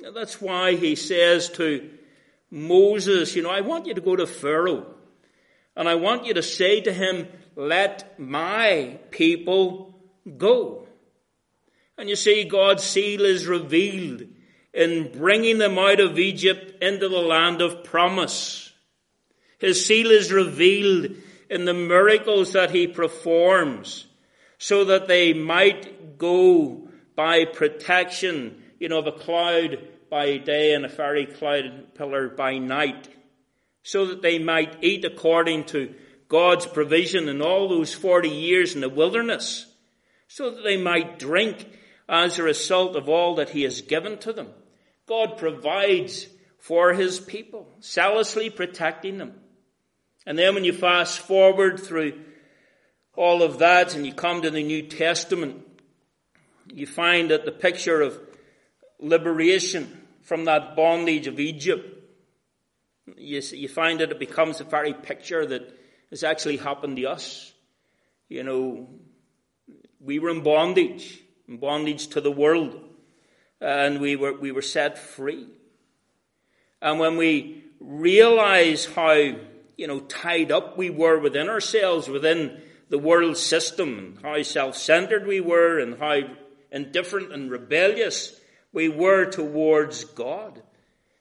Now, 0.00 0.12
that's 0.12 0.40
why 0.40 0.76
he 0.76 0.94
says 0.94 1.48
to 1.50 1.90
Moses, 2.50 3.34
you 3.34 3.42
know, 3.42 3.50
I 3.50 3.60
want 3.60 3.86
you 3.86 3.94
to 3.94 4.00
go 4.00 4.16
to 4.16 4.26
Pharaoh 4.26 4.86
and 5.76 5.88
I 5.88 5.94
want 5.94 6.26
you 6.26 6.34
to 6.34 6.42
say 6.42 6.80
to 6.80 6.92
him, 6.92 7.28
let 7.54 8.18
my 8.18 8.98
people 9.12 9.94
go. 10.36 10.87
And 11.98 12.08
you 12.08 12.14
see, 12.14 12.44
God's 12.44 12.88
zeal 12.88 13.24
is 13.24 13.48
revealed 13.48 14.22
in 14.72 15.10
bringing 15.10 15.58
them 15.58 15.76
out 15.78 15.98
of 15.98 16.18
Egypt 16.18 16.80
into 16.80 17.08
the 17.08 17.18
land 17.18 17.60
of 17.60 17.82
promise. 17.82 18.72
His 19.58 19.84
zeal 19.84 20.12
is 20.12 20.30
revealed 20.30 21.16
in 21.50 21.64
the 21.64 21.74
miracles 21.74 22.52
that 22.52 22.70
he 22.70 22.86
performs 22.86 24.06
so 24.58 24.84
that 24.84 25.08
they 25.08 25.32
might 25.32 26.18
go 26.18 26.88
by 27.16 27.44
protection, 27.44 28.62
you 28.78 28.88
know, 28.88 28.98
of 28.98 29.08
a 29.08 29.12
cloud 29.12 29.78
by 30.08 30.36
day 30.36 30.74
and 30.74 30.84
a 30.84 30.88
fiery 30.88 31.26
cloud 31.26 31.94
pillar 31.94 32.28
by 32.28 32.58
night, 32.58 33.08
so 33.82 34.06
that 34.06 34.22
they 34.22 34.38
might 34.38 34.76
eat 34.82 35.04
according 35.04 35.64
to 35.64 35.92
God's 36.28 36.66
provision 36.66 37.28
in 37.28 37.42
all 37.42 37.68
those 37.68 37.92
40 37.92 38.28
years 38.28 38.74
in 38.74 38.80
the 38.80 38.88
wilderness, 38.88 39.66
so 40.28 40.50
that 40.50 40.62
they 40.62 40.76
might 40.76 41.18
drink 41.18 41.66
as 42.08 42.38
a 42.38 42.42
result 42.42 42.96
of 42.96 43.08
all 43.08 43.34
that 43.36 43.50
he 43.50 43.62
has 43.62 43.82
given 43.82 44.18
to 44.18 44.32
them. 44.32 44.48
God 45.06 45.36
provides 45.38 46.26
for 46.58 46.92
his 46.92 47.20
people, 47.20 47.68
zealously 47.82 48.50
protecting 48.50 49.18
them. 49.18 49.34
And 50.26 50.38
then 50.38 50.54
when 50.54 50.64
you 50.64 50.72
fast 50.72 51.20
forward 51.20 51.80
through 51.80 52.20
all 53.14 53.42
of 53.42 53.58
that 53.60 53.94
and 53.94 54.04
you 54.04 54.12
come 54.12 54.42
to 54.42 54.50
the 54.50 54.62
New 54.62 54.82
Testament, 54.82 55.66
you 56.72 56.86
find 56.86 57.30
that 57.30 57.44
the 57.44 57.52
picture 57.52 58.00
of 58.02 58.18
liberation 59.00 60.06
from 60.22 60.44
that 60.44 60.76
bondage 60.76 61.26
of 61.26 61.40
Egypt, 61.40 61.94
you, 63.16 63.40
you 63.52 63.68
find 63.68 64.00
that 64.00 64.10
it 64.10 64.18
becomes 64.18 64.60
a 64.60 64.64
very 64.64 64.92
picture 64.92 65.46
that 65.46 65.74
has 66.10 66.22
actually 66.22 66.58
happened 66.58 66.96
to 66.96 67.06
us. 67.06 67.52
You 68.28 68.42
know, 68.42 68.88
we 70.00 70.18
were 70.18 70.30
in 70.30 70.42
bondage, 70.42 71.18
bondage 71.48 72.08
to 72.08 72.20
the 72.20 72.30
world 72.30 72.78
and 73.60 74.00
we 74.00 74.16
were, 74.16 74.38
we 74.38 74.52
were 74.52 74.62
set 74.62 74.98
free. 74.98 75.46
And 76.80 76.98
when 76.98 77.16
we 77.16 77.64
realize 77.80 78.86
how, 78.86 79.12
you 79.12 79.86
know, 79.86 80.00
tied 80.00 80.52
up 80.52 80.78
we 80.78 80.90
were 80.90 81.18
within 81.18 81.48
ourselves, 81.48 82.08
within 82.08 82.60
the 82.88 82.98
world 82.98 83.36
system, 83.36 83.98
and 83.98 84.18
how 84.22 84.42
self-centered 84.42 85.26
we 85.26 85.40
were, 85.40 85.78
and 85.78 85.98
how 85.98 86.20
indifferent 86.70 87.32
and 87.32 87.50
rebellious 87.50 88.38
we 88.72 88.88
were 88.88 89.26
towards 89.26 90.04
God. 90.04 90.62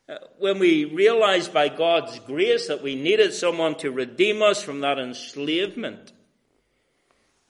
Uh, 0.07 0.17
when 0.37 0.59
we 0.59 0.85
realized 0.85 1.53
by 1.53 1.67
God's 1.67 2.19
grace 2.19 2.67
that 2.67 2.83
we 2.83 2.95
needed 2.95 3.33
someone 3.33 3.75
to 3.75 3.91
redeem 3.91 4.41
us 4.41 4.61
from 4.63 4.81
that 4.81 4.99
enslavement 4.99 6.13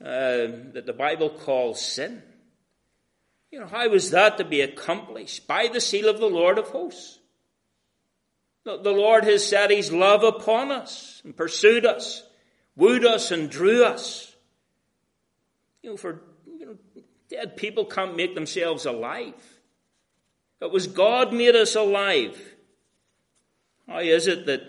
uh, 0.02 0.48
that 0.74 0.86
the 0.86 0.94
Bible 0.94 1.30
calls 1.30 1.82
sin, 1.82 2.24
you 3.58 3.64
know, 3.64 3.70
how 3.70 3.90
was 3.90 4.12
that 4.12 4.38
to 4.38 4.46
be 4.46 4.62
accomplished? 4.62 5.48
By 5.48 5.68
the 5.68 5.80
zeal 5.80 6.10
of 6.10 6.20
the 6.20 6.30
Lord 6.30 6.60
of 6.60 6.68
hosts. 6.68 7.18
The, 8.64 8.92
Lord 8.92 9.24
has 9.24 9.48
set 9.48 9.72
his 9.72 9.92
love 9.92 10.24
upon 10.24 10.72
us 10.72 11.24
and 11.26 11.36
pursued 11.36 11.84
us, 11.84 12.22
wooed 12.76 13.04
us 13.04 13.32
and 13.32 13.50
drew 13.50 13.84
us. 13.84 14.36
You 15.82 15.90
know, 15.90 15.98
for 15.98 16.22
you 16.46 16.68
know, 16.68 17.04
dead 17.30 17.58
people 17.58 17.86
can't 17.86 18.16
make 18.16 18.36
themselves 18.36 18.86
alive. 18.86 19.34
It 20.62 20.72
was 20.72 20.86
God 20.86 21.34
made 21.34 21.56
us 21.56 21.76
alive. 21.76 22.40
How 23.88 24.02
is 24.02 24.28
it 24.28 24.46
that 24.46 24.62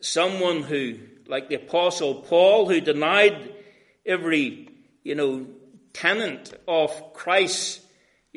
someone 0.00 0.62
who, 0.64 0.98
like 1.26 1.48
the 1.48 1.54
apostle 1.54 2.16
Paul, 2.16 2.68
who 2.68 2.82
denied 2.82 3.54
every, 4.04 4.68
you 5.02 5.14
know, 5.14 5.46
tenant 5.94 6.52
of 6.68 7.14
Christ's, 7.14 7.85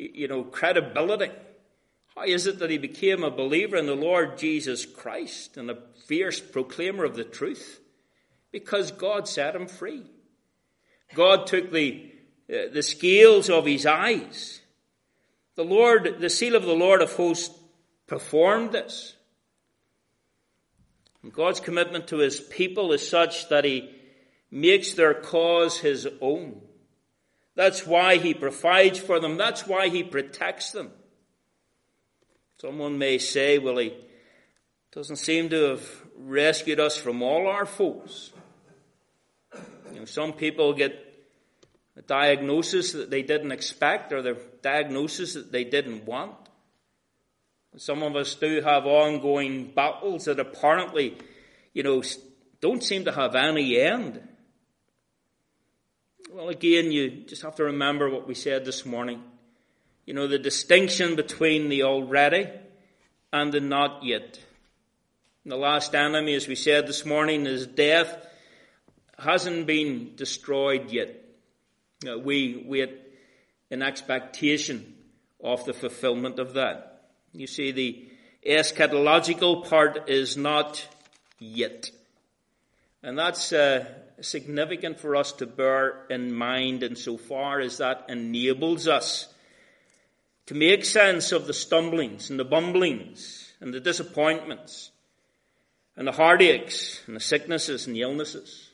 you 0.00 0.28
know, 0.28 0.44
credibility. 0.44 1.30
How 2.14 2.24
is 2.24 2.46
it 2.46 2.58
that 2.58 2.70
he 2.70 2.78
became 2.78 3.22
a 3.22 3.30
believer 3.30 3.76
in 3.76 3.86
the 3.86 3.94
Lord 3.94 4.38
Jesus 4.38 4.86
Christ 4.86 5.56
and 5.56 5.70
a 5.70 5.78
fierce 6.06 6.40
proclaimer 6.40 7.04
of 7.04 7.16
the 7.16 7.24
truth? 7.24 7.80
Because 8.50 8.90
God 8.90 9.28
set 9.28 9.54
him 9.54 9.68
free. 9.68 10.04
God 11.14 11.46
took 11.46 11.70
the, 11.70 12.12
uh, 12.52 12.72
the 12.72 12.82
scales 12.82 13.48
of 13.48 13.66
his 13.66 13.86
eyes. 13.86 14.60
The 15.56 15.64
Lord, 15.64 16.16
the 16.20 16.28
zeal 16.28 16.56
of 16.56 16.64
the 16.64 16.72
Lord 16.72 17.02
of 17.02 17.12
hosts 17.12 17.56
performed 18.06 18.72
this. 18.72 19.14
And 21.22 21.32
God's 21.32 21.60
commitment 21.60 22.08
to 22.08 22.18
his 22.18 22.40
people 22.40 22.92
is 22.92 23.06
such 23.06 23.48
that 23.50 23.64
he 23.64 23.90
makes 24.50 24.94
their 24.94 25.14
cause 25.14 25.78
his 25.78 26.08
own. 26.20 26.60
That's 27.60 27.86
why 27.86 28.16
he 28.16 28.32
provides 28.32 28.98
for 28.98 29.20
them. 29.20 29.36
That's 29.36 29.66
why 29.66 29.90
he 29.90 30.02
protects 30.02 30.70
them. 30.70 30.92
Someone 32.56 32.96
may 32.96 33.18
say, 33.18 33.58
well, 33.58 33.76
he 33.76 33.94
doesn't 34.92 35.16
seem 35.16 35.50
to 35.50 35.64
have 35.64 35.86
rescued 36.16 36.80
us 36.80 36.96
from 36.96 37.22
all 37.22 37.46
our 37.46 37.66
foes. 37.66 38.32
You 39.92 39.98
know, 39.98 40.04
some 40.06 40.32
people 40.32 40.72
get 40.72 41.04
a 41.98 42.00
diagnosis 42.00 42.92
that 42.92 43.10
they 43.10 43.20
didn't 43.20 43.52
expect 43.52 44.10
or 44.14 44.22
the 44.22 44.38
diagnosis 44.62 45.34
that 45.34 45.52
they 45.52 45.64
didn't 45.64 46.06
want. 46.06 46.38
Some 47.76 48.02
of 48.02 48.16
us 48.16 48.36
do 48.36 48.62
have 48.62 48.86
ongoing 48.86 49.70
battles 49.74 50.24
that 50.24 50.40
apparently, 50.40 51.18
you 51.74 51.82
know, 51.82 52.02
don't 52.62 52.82
seem 52.82 53.04
to 53.04 53.12
have 53.12 53.34
any 53.34 53.78
end. 53.78 54.29
Well, 56.32 56.48
again, 56.48 56.92
you 56.92 57.10
just 57.26 57.42
have 57.42 57.56
to 57.56 57.64
remember 57.64 58.08
what 58.08 58.28
we 58.28 58.36
said 58.36 58.64
this 58.64 58.86
morning. 58.86 59.20
You 60.06 60.14
know, 60.14 60.28
the 60.28 60.38
distinction 60.38 61.16
between 61.16 61.68
the 61.68 61.82
already 61.82 62.48
and 63.32 63.52
the 63.52 63.58
not 63.58 64.04
yet. 64.04 64.38
The 65.44 65.56
last 65.56 65.92
enemy, 65.92 66.34
as 66.34 66.46
we 66.46 66.54
said 66.54 66.86
this 66.86 67.04
morning, 67.04 67.46
is 67.46 67.66
death, 67.66 68.16
hasn't 69.18 69.66
been 69.66 70.12
destroyed 70.14 70.92
yet. 70.92 71.08
You 72.04 72.10
know, 72.10 72.18
we 72.18 72.64
wait 72.64 72.96
in 73.68 73.82
expectation 73.82 74.94
of 75.42 75.64
the 75.64 75.72
fulfillment 75.72 76.38
of 76.38 76.54
that. 76.54 77.08
You 77.32 77.48
see, 77.48 77.72
the 77.72 78.08
eschatological 78.46 79.68
part 79.68 80.08
is 80.08 80.36
not 80.36 80.86
yet. 81.40 81.90
And 83.02 83.18
that's 83.18 83.52
uh, 83.52 83.84
significant 84.22 85.00
for 85.00 85.16
us 85.16 85.32
to 85.32 85.46
bear 85.46 86.06
in 86.08 86.32
mind 86.32 86.82
insofar 86.82 87.60
as 87.60 87.78
that 87.78 88.06
enables 88.08 88.88
us 88.88 89.32
to 90.46 90.54
make 90.54 90.84
sense 90.84 91.32
of 91.32 91.46
the 91.46 91.52
stumblings 91.52 92.28
and 92.28 92.38
the 92.38 92.44
bumblings 92.44 93.52
and 93.60 93.72
the 93.72 93.80
disappointments 93.80 94.90
and 95.96 96.08
the 96.08 96.12
heartaches 96.12 97.00
and 97.06 97.14
the 97.14 97.20
sicknesses 97.20 97.86
and 97.86 97.94
the 97.94 98.02
illnesses 98.02 98.70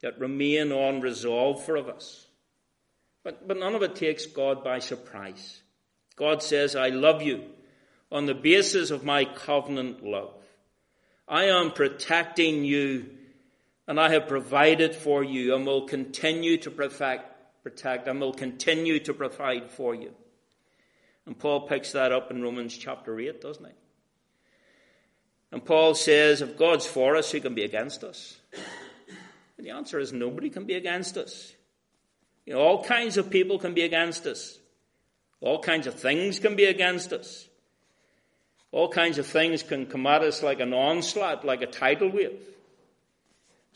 that 0.00 0.18
remain 0.18 0.72
unresolved 0.72 1.64
for 1.64 1.76
us. 1.76 2.26
But, 3.24 3.46
but 3.46 3.58
none 3.58 3.74
of 3.74 3.82
it 3.82 3.96
takes 3.96 4.26
God 4.26 4.64
by 4.64 4.78
surprise. 4.78 5.60
God 6.16 6.42
says, 6.42 6.74
I 6.74 6.88
love 6.88 7.20
you 7.20 7.44
on 8.10 8.26
the 8.26 8.34
basis 8.34 8.90
of 8.90 9.04
my 9.04 9.24
covenant 9.24 10.02
love. 10.02 10.34
I 11.28 11.44
am 11.44 11.72
protecting 11.72 12.64
you 12.64 13.17
and 13.88 13.98
I 13.98 14.10
have 14.10 14.28
provided 14.28 14.94
for 14.94 15.24
you 15.24 15.54
and 15.54 15.66
will 15.66 15.88
continue 15.88 16.58
to 16.58 16.70
protect, 16.70 17.62
protect 17.62 18.06
and 18.06 18.20
will 18.20 18.34
continue 18.34 19.00
to 19.00 19.14
provide 19.14 19.70
for 19.70 19.94
you. 19.94 20.12
And 21.24 21.38
Paul 21.38 21.66
picks 21.66 21.92
that 21.92 22.12
up 22.12 22.30
in 22.30 22.42
Romans 22.42 22.76
chapter 22.76 23.18
8, 23.18 23.40
doesn't 23.40 23.64
he? 23.64 23.72
And 25.50 25.64
Paul 25.64 25.94
says, 25.94 26.42
if 26.42 26.58
God's 26.58 26.84
for 26.84 27.16
us, 27.16 27.30
who 27.30 27.40
can 27.40 27.54
be 27.54 27.64
against 27.64 28.04
us? 28.04 28.36
And 29.56 29.66
the 29.66 29.70
answer 29.70 29.98
is 29.98 30.12
nobody 30.12 30.50
can 30.50 30.66
be 30.66 30.74
against 30.74 31.16
us. 31.16 31.54
You 32.44 32.52
know, 32.52 32.60
all 32.60 32.84
kinds 32.84 33.16
of 33.16 33.30
people 33.30 33.58
can 33.58 33.72
be 33.72 33.82
against 33.82 34.26
us. 34.26 34.58
All 35.40 35.62
kinds 35.62 35.86
of 35.86 35.94
things 35.94 36.38
can 36.38 36.56
be 36.56 36.66
against 36.66 37.14
us. 37.14 37.48
All 38.70 38.90
kinds 38.90 39.16
of 39.16 39.26
things 39.26 39.62
can 39.62 39.86
come 39.86 40.06
at 40.06 40.22
us 40.22 40.42
like 40.42 40.60
an 40.60 40.74
onslaught, 40.74 41.46
like 41.46 41.62
a 41.62 41.66
tidal 41.66 42.10
wave. 42.10 42.38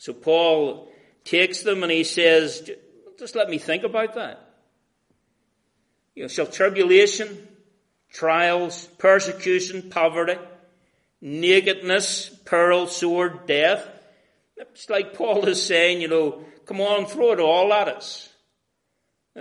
So 0.03 0.11
Paul 0.11 0.91
takes 1.23 1.63
them 1.63 1.81
and 1.81 1.89
he 1.89 2.03
says, 2.03 2.69
just 3.17 3.37
let 3.37 3.49
me 3.49 3.57
think 3.57 3.85
about 3.85 4.15
that. 4.15 4.53
You 6.13 6.23
know, 6.23 6.27
shall 6.27 6.45
tribulation, 6.45 7.47
trials, 8.11 8.85
persecution, 8.97 9.89
poverty, 9.89 10.35
nakedness, 11.21 12.27
peril, 12.43 12.87
sword, 12.87 13.47
death. 13.47 13.87
It's 14.57 14.89
like 14.89 15.13
Paul 15.13 15.45
is 15.45 15.65
saying, 15.65 16.01
you 16.01 16.09
know, 16.09 16.43
come 16.65 16.81
on, 16.81 17.05
throw 17.05 17.31
it 17.31 17.39
all 17.39 17.71
at 17.71 17.87
us. 17.87 18.27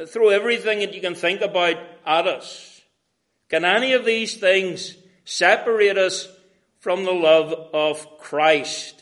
Throw 0.06 0.28
everything 0.28 0.78
that 0.78 0.94
you 0.94 1.00
can 1.00 1.16
think 1.16 1.40
about 1.40 1.78
at 2.06 2.28
us. 2.28 2.80
Can 3.48 3.64
any 3.64 3.94
of 3.94 4.04
these 4.04 4.36
things 4.36 4.94
separate 5.24 5.98
us 5.98 6.28
from 6.78 7.02
the 7.02 7.10
love 7.10 7.52
of 7.74 8.18
Christ? 8.18 9.01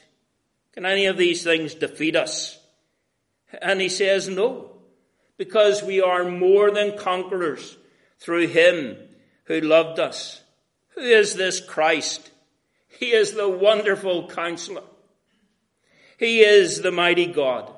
Can 0.72 0.86
any 0.86 1.06
of 1.06 1.16
these 1.16 1.42
things 1.42 1.74
defeat 1.74 2.16
us? 2.16 2.58
And 3.60 3.80
he 3.80 3.88
says 3.88 4.28
no, 4.28 4.70
because 5.36 5.82
we 5.82 6.00
are 6.00 6.24
more 6.24 6.70
than 6.70 6.96
conquerors 6.96 7.76
through 8.18 8.48
him 8.48 8.96
who 9.44 9.60
loved 9.60 9.98
us. 9.98 10.42
Who 10.90 11.00
is 11.00 11.34
this 11.34 11.60
Christ? 11.60 12.30
He 12.88 13.12
is 13.12 13.32
the 13.32 13.48
wonderful 13.48 14.28
counselor. 14.28 14.84
He 16.18 16.40
is 16.40 16.82
the 16.82 16.92
mighty 16.92 17.26
God. 17.26 17.72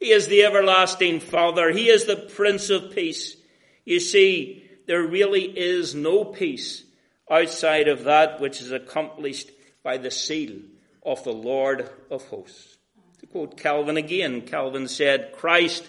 He 0.00 0.10
is 0.10 0.26
the 0.26 0.42
everlasting 0.44 1.20
Father. 1.20 1.70
He 1.70 1.88
is 1.88 2.06
the 2.06 2.16
Prince 2.16 2.70
of 2.70 2.92
Peace. 2.92 3.36
You 3.84 4.00
see, 4.00 4.68
there 4.86 5.02
really 5.02 5.44
is 5.44 5.94
no 5.94 6.24
peace 6.24 6.82
outside 7.30 7.86
of 7.86 8.04
that 8.04 8.40
which 8.40 8.60
is 8.60 8.72
accomplished 8.72 9.50
by 9.84 9.98
the 9.98 10.10
zeal 10.10 10.58
of 11.04 11.22
the 11.24 11.32
Lord 11.32 11.88
of 12.10 12.24
hosts. 12.26 12.76
To 13.20 13.26
quote 13.26 13.56
Calvin 13.56 13.96
again, 13.96 14.42
Calvin 14.42 14.88
said, 14.88 15.32
Christ 15.32 15.88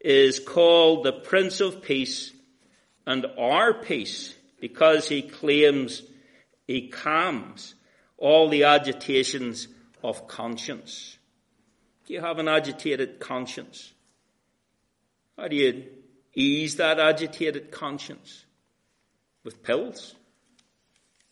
is 0.00 0.38
called 0.40 1.04
the 1.04 1.12
Prince 1.12 1.60
of 1.60 1.82
Peace 1.82 2.32
and 3.06 3.26
our 3.38 3.74
peace 3.74 4.34
because 4.60 5.08
he 5.08 5.22
claims 5.22 6.02
he 6.66 6.88
calms 6.88 7.74
all 8.16 8.48
the 8.48 8.64
agitations 8.64 9.68
of 10.02 10.26
conscience. 10.26 11.18
Do 12.06 12.14
you 12.14 12.20
have 12.20 12.38
an 12.38 12.48
agitated 12.48 13.20
conscience? 13.20 13.92
How 15.36 15.48
do 15.48 15.56
you 15.56 15.84
ease 16.34 16.76
that 16.76 16.98
agitated 16.98 17.70
conscience? 17.70 18.44
With 19.42 19.62
pills? 19.62 20.14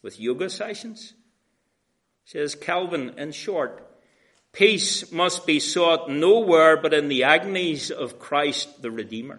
with 0.03 0.19
yoga 0.19 0.51
sessions. 0.51 1.15
Says 2.33 2.55
Calvin, 2.55 3.19
in 3.19 3.33
short, 3.33 3.87
peace 4.53 5.13
must 5.13 5.47
be 5.47 5.61
sought 5.61 6.09
nowhere 6.09 6.79
but 6.79 6.95
in 6.95 7.09
the 7.09 7.25
agonies 7.25 7.91
of 7.91 8.19
Christ 8.19 8.81
the 8.81 8.91
Redeemer. 8.91 9.39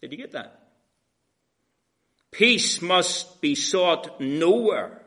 Did 0.00 0.12
you 0.12 0.18
get 0.18 0.30
that? 0.30 0.60
Peace 2.30 2.80
must 2.80 3.40
be 3.40 3.56
sought 3.56 4.20
nowhere 4.20 5.02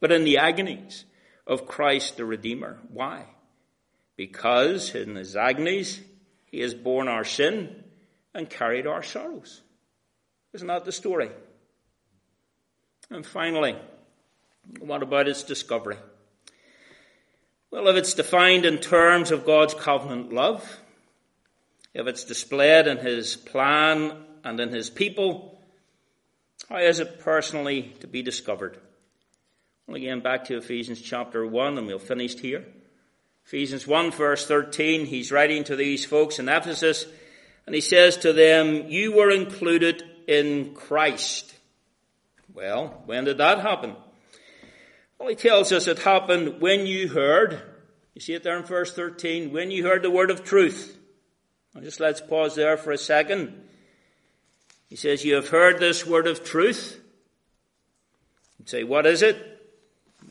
but 0.00 0.10
in 0.10 0.24
the 0.24 0.38
agonies 0.38 1.04
of 1.46 1.66
Christ 1.66 2.16
the 2.16 2.24
Redeemer. 2.24 2.78
Why? 2.88 3.26
Because 4.16 4.94
in 4.94 5.14
his 5.14 5.36
agonies, 5.36 6.00
he 6.46 6.60
has 6.60 6.72
borne 6.72 7.08
our 7.08 7.24
sin 7.24 7.84
and 8.34 8.48
carried 8.48 8.86
our 8.86 9.02
sorrows. 9.02 9.60
Isn't 10.54 10.68
that 10.68 10.86
the 10.86 10.92
story? 10.92 11.30
And 13.10 13.26
finally, 13.26 13.76
what 14.80 15.02
about 15.02 15.28
its 15.28 15.42
discovery? 15.42 15.96
Well, 17.70 17.88
if 17.88 17.96
it's 17.96 18.14
defined 18.14 18.64
in 18.64 18.78
terms 18.78 19.30
of 19.30 19.44
God's 19.44 19.74
covenant 19.74 20.32
love, 20.32 20.80
if 21.94 22.06
it's 22.06 22.24
displayed 22.24 22.86
in 22.86 22.98
His 22.98 23.36
plan 23.36 24.24
and 24.44 24.58
in 24.60 24.70
His 24.70 24.90
people, 24.90 25.60
how 26.68 26.78
is 26.78 27.00
it 27.00 27.20
personally 27.20 27.94
to 28.00 28.06
be 28.06 28.22
discovered? 28.22 28.78
Well, 29.86 29.96
again, 29.96 30.20
back 30.20 30.44
to 30.46 30.56
Ephesians 30.56 31.00
chapter 31.00 31.46
1, 31.46 31.78
and 31.78 31.86
we'll 31.86 31.98
finish 31.98 32.38
here. 32.38 32.64
Ephesians 33.46 33.86
1, 33.86 34.10
verse 34.12 34.46
13, 34.46 35.06
he's 35.06 35.32
writing 35.32 35.64
to 35.64 35.76
these 35.76 36.04
folks 36.04 36.38
in 36.38 36.48
Ephesus, 36.48 37.06
and 37.66 37.74
he 37.74 37.80
says 37.80 38.16
to 38.18 38.32
them, 38.32 38.88
You 38.88 39.16
were 39.16 39.30
included 39.30 40.02
in 40.26 40.74
Christ 40.74 41.54
well, 42.58 43.02
when 43.06 43.24
did 43.24 43.38
that 43.38 43.60
happen? 43.60 43.94
Well, 45.18 45.28
he 45.28 45.34
tells 45.34 45.72
us 45.72 45.88
it 45.88 45.98
happened 45.98 46.60
when 46.60 46.86
you 46.86 47.08
heard, 47.08 47.60
you 48.14 48.20
see 48.20 48.34
it 48.34 48.44
there 48.44 48.56
in 48.56 48.64
verse 48.64 48.92
13, 48.94 49.52
when 49.52 49.70
you 49.70 49.84
heard 49.84 50.02
the 50.02 50.10
word 50.10 50.30
of 50.30 50.44
truth. 50.44 50.96
Now 51.74 51.80
just 51.80 52.00
let's 52.00 52.20
pause 52.20 52.54
there 52.54 52.76
for 52.76 52.92
a 52.92 52.98
second. 52.98 53.52
He 54.88 54.96
says, 54.96 55.24
you 55.24 55.34
have 55.34 55.48
heard 55.48 55.80
this 55.80 56.06
word 56.06 56.26
of 56.26 56.44
truth. 56.44 57.00
You 58.58 58.66
say, 58.66 58.84
what 58.84 59.06
is 59.06 59.22
it? 59.22 59.44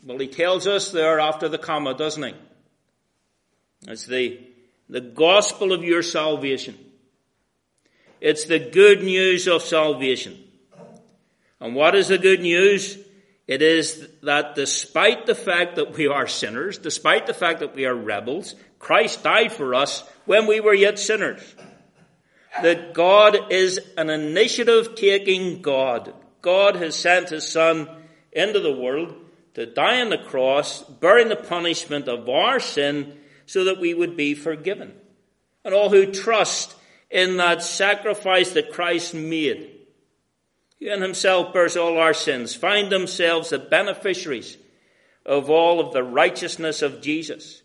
Well, 0.03 0.18
he 0.18 0.28
tells 0.28 0.68
us 0.68 0.91
there 0.91 1.20
after 1.20 1.49
the 1.49 1.57
comma, 1.57 1.93
doesn't 1.93 2.24
he? 2.24 2.34
It's 3.88 4.05
the, 4.05 4.39
the 4.89 5.01
gospel 5.01 5.74
of 5.74 5.84
your 5.84 6.01
salvation. 6.01 6.78
It's 8.20 8.45
the 8.45 8.59
good 8.59 9.03
news 9.03 9.47
of 9.47 9.62
salvation. 9.62 10.41
And 11.59 11.76
what 11.76 11.93
is 11.93 12.07
the 12.07 12.18
good 12.18 12.41
news? 12.41 12.97
It 13.48 13.62
is 13.62 14.06
that 14.24 14.56
despite 14.56 15.26
the 15.26 15.36
fact 15.36 15.78
that 15.78 15.93
we 15.93 16.08
are 16.08 16.28
sinners, 16.28 16.78
despite 16.78 17.28
the 17.28 17.34
fact 17.34 17.62
that 17.62 17.74
we 17.74 17.86
are 17.86 17.95
rebels, 17.95 18.56
Christ 18.78 19.24
died 19.24 19.54
for 19.54 19.74
us 19.74 20.04
when 20.26 20.48
we 20.48 20.60
were 20.60 20.74
yet 20.74 21.00
sinners. 21.00 21.41
That 22.62 22.93
God 22.93 23.52
is 23.52 23.80
an 23.98 24.10
initiative 24.10 24.95
taking 24.95 25.62
God. 25.62 26.14
God 26.41 26.76
has 26.76 26.95
sent 26.95 27.30
His 27.30 27.48
Son 27.48 27.88
into 28.34 28.60
the 28.60 28.74
world 28.74 29.16
to 29.54 29.66
die 29.66 30.02
on 30.02 30.10
the 30.10 30.18
cross, 30.18 30.84
bearing 30.84 31.30
the 31.30 31.36
punishment 31.36 32.08
of 32.08 32.28
our 32.28 32.60
sin, 32.60 33.18
so 33.45 33.64
that 33.64 33.80
we 33.80 33.93
would 33.93 34.18
be 34.18 34.34
forgiven. 34.34 34.93
And 35.64 35.74
all 35.74 35.89
who 35.89 36.12
trust 36.12 36.76
in 37.10 37.38
that 37.38 37.64
sacrifice 37.64 38.52
that 38.52 38.74
Christ 38.74 39.14
made, 39.14 39.76
he 40.78 40.89
in 40.89 41.01
himself 41.01 41.53
bears 41.53 41.75
all 41.75 41.97
our 41.97 42.13
sins, 42.13 42.55
find 42.55 42.91
themselves 42.91 43.49
the 43.49 43.59
beneficiaries 43.59 44.57
of 45.25 45.49
all 45.49 45.80
of 45.80 45.91
the 45.91 46.03
righteousness 46.03 46.82
of 46.82 47.01
Jesus. 47.01 47.61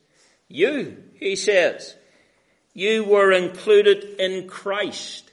You, 0.48 1.02
he 1.14 1.36
says, 1.36 1.94
you 2.74 3.04
were 3.04 3.32
included 3.32 4.16
in 4.18 4.48
Christ 4.48 5.30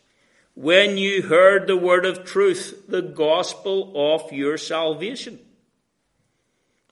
when 0.56 0.98
you 0.98 1.22
heard 1.22 1.68
the 1.68 1.78
word 1.78 2.06
of 2.06 2.26
truth, 2.26 2.84
the 2.90 3.02
gospel 3.02 3.94
of 3.96 4.34
your 4.34 4.58
salvation. 4.58 5.40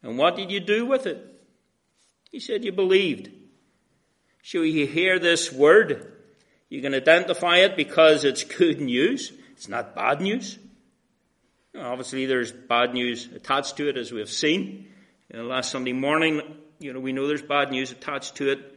And 0.01 0.17
what 0.17 0.37
did 0.37 0.51
you 0.51 0.61
do 0.61 0.85
with 0.85 1.05
it? 1.05 1.21
He 2.31 2.39
said 2.39 2.63
you 2.63 2.71
believed. 2.71 3.29
So 4.41 4.61
you 4.61 4.87
hear 4.87 5.19
this 5.19 5.51
word, 5.51 6.13
you 6.69 6.81
can 6.81 6.93
identify 6.93 7.57
it 7.57 7.75
because 7.75 8.23
it's 8.23 8.45
good 8.45 8.79
news. 8.79 9.33
It's 9.51 9.67
not 9.67 9.95
bad 9.95 10.21
news. 10.21 10.59
Obviously, 11.79 12.25
there's 12.25 12.51
bad 12.51 12.93
news 12.93 13.27
attached 13.35 13.77
to 13.77 13.87
it, 13.87 13.97
as 13.97 14.11
we 14.11 14.19
have 14.19 14.29
seen. 14.29 14.87
You 15.31 15.39
know, 15.39 15.45
last 15.45 15.71
Sunday 15.71 15.93
morning, 15.93 16.41
you 16.79 16.93
know, 16.93 16.99
we 16.99 17.11
know 17.11 17.27
there's 17.27 17.41
bad 17.41 17.71
news 17.71 17.91
attached 17.91 18.35
to 18.35 18.51
it. 18.51 18.75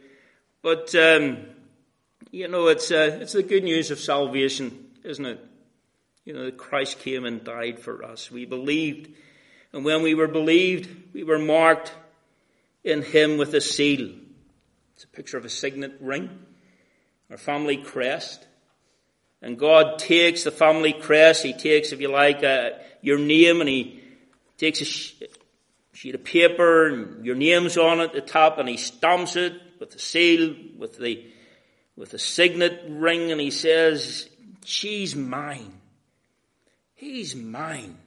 But 0.61 0.93
um, 0.93 1.37
you 2.29 2.47
know, 2.47 2.67
it's, 2.67 2.91
uh, 2.91 3.19
it's 3.21 3.33
the 3.33 3.43
good 3.43 3.63
news 3.63 3.91
of 3.91 3.99
salvation, 3.99 4.91
isn't 5.03 5.25
it? 5.25 5.45
You 6.23 6.33
know, 6.33 6.51
Christ 6.51 6.99
came 6.99 7.25
and 7.25 7.43
died 7.43 7.79
for 7.79 8.03
us. 8.03 8.29
We 8.29 8.45
believed. 8.45 9.09
And 9.73 9.83
when 9.83 10.03
we 10.03 10.13
were 10.13 10.27
believed, 10.27 11.13
we 11.13 11.23
were 11.23 11.39
marked 11.39 11.93
in 12.83 13.01
Him 13.01 13.37
with 13.37 13.53
a 13.53 13.61
seal. 13.61 14.11
It's 14.93 15.03
a 15.03 15.07
picture 15.07 15.37
of 15.37 15.45
a 15.45 15.49
signet 15.49 15.93
ring, 15.99 16.29
our 17.29 17.37
family 17.37 17.77
crest. 17.77 18.45
And 19.41 19.57
God 19.57 19.97
takes 19.97 20.43
the 20.43 20.51
family 20.51 20.93
crest, 20.93 21.43
He 21.43 21.53
takes, 21.53 21.91
if 21.91 22.01
you 22.01 22.09
like, 22.09 22.43
uh, 22.43 22.71
your 23.01 23.17
name, 23.17 23.59
and 23.59 23.69
He 23.69 24.01
takes 24.57 24.81
a 24.81 24.85
sheet 24.85 26.15
of 26.15 26.23
paper, 26.23 26.87
and 26.87 27.25
your 27.25 27.35
name's 27.35 27.77
on 27.77 27.99
it 28.01 28.05
at 28.05 28.13
the 28.13 28.21
top, 28.21 28.59
and 28.59 28.69
He 28.69 28.77
stamps 28.77 29.35
it 29.35 29.53
with 29.79 29.91
the 29.91 29.99
seal, 29.99 30.55
with 30.77 30.97
the 30.97 31.25
with 32.01 32.13
a 32.13 32.19
signet 32.19 32.83
ring 32.87 33.31
and 33.31 33.39
he 33.41 33.51
says, 33.51 34.27
She's 34.65 35.15
mine. 35.15 35.73
He's 36.95 37.35
mine. 37.35 37.97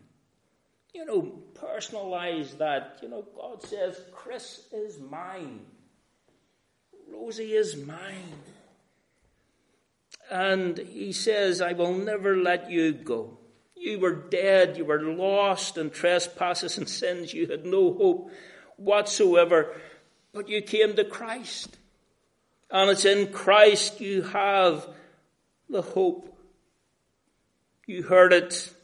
You 0.92 1.04
know, 1.04 1.32
personalize 1.54 2.58
that. 2.58 2.98
You 3.02 3.08
know, 3.08 3.24
God 3.36 3.62
says, 3.62 4.00
Chris 4.12 4.66
is 4.72 4.98
mine. 4.98 5.60
Rosie 7.12 7.52
is 7.52 7.76
mine. 7.76 8.38
And 10.30 10.78
he 10.78 11.12
says, 11.12 11.60
I 11.60 11.72
will 11.72 11.94
never 11.94 12.36
let 12.36 12.70
you 12.70 12.92
go. 12.92 13.38
You 13.76 13.98
were 13.98 14.14
dead. 14.14 14.76
You 14.76 14.84
were 14.84 15.02
lost 15.02 15.76
in 15.76 15.90
trespasses 15.90 16.78
and 16.78 16.88
sins. 16.88 17.34
You 17.34 17.46
had 17.46 17.66
no 17.66 17.92
hope 17.92 18.30
whatsoever. 18.76 19.74
But 20.32 20.48
you 20.48 20.62
came 20.62 20.96
to 20.96 21.04
Christ. 21.04 21.76
And 22.70 22.90
it's 22.90 23.04
in 23.04 23.32
Christ 23.32 24.00
you 24.00 24.22
have 24.22 24.88
the 25.68 25.82
hope. 25.82 26.36
You 27.86 28.02
heard 28.02 28.32
it. 28.32 28.74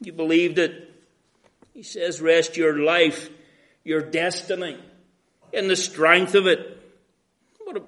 You 0.00 0.12
believed 0.12 0.58
it. 0.58 0.84
He 1.74 1.82
says, 1.82 2.20
rest 2.20 2.56
your 2.56 2.78
life, 2.78 3.30
your 3.84 4.00
destiny 4.00 4.78
in 5.52 5.68
the 5.68 5.76
strength 5.76 6.34
of 6.34 6.46
it. 6.46 6.76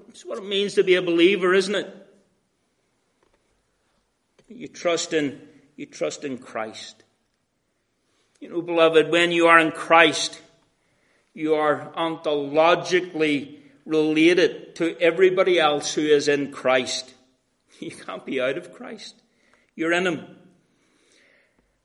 It's 0.09 0.25
what 0.25 0.39
it 0.39 0.45
means 0.45 0.75
to 0.75 0.85
be 0.85 0.97
a 0.97 1.03
believer, 1.03 1.55
isn't 1.55 1.75
it? 1.75 2.00
You 4.51 4.67
trust 4.67 5.13
in, 5.13 5.41
you 5.77 5.87
trust 5.87 6.25
in 6.25 6.39
Christ. 6.39 7.05
You 8.41 8.51
know, 8.51 8.63
beloved, 8.63 9.11
when 9.11 9.31
you 9.31 9.47
are 9.47 9.59
in 9.59 9.71
Christ, 9.71 10.41
you 11.35 11.55
are 11.55 11.93
ontologically 11.97 13.59
related 13.87 14.75
to 14.77 14.99
everybody 15.01 15.61
else 15.61 15.95
who 15.95 16.03
is 16.03 16.29
in 16.29 16.53
Christ. 16.53 17.15
You 17.81 17.93
can't 17.93 18.27
be 18.27 18.39
out 18.39 18.59
of 18.59 18.75
Christ. 18.75 19.15
You're 19.75 19.95
in 19.95 20.07
Him. 20.07 20.37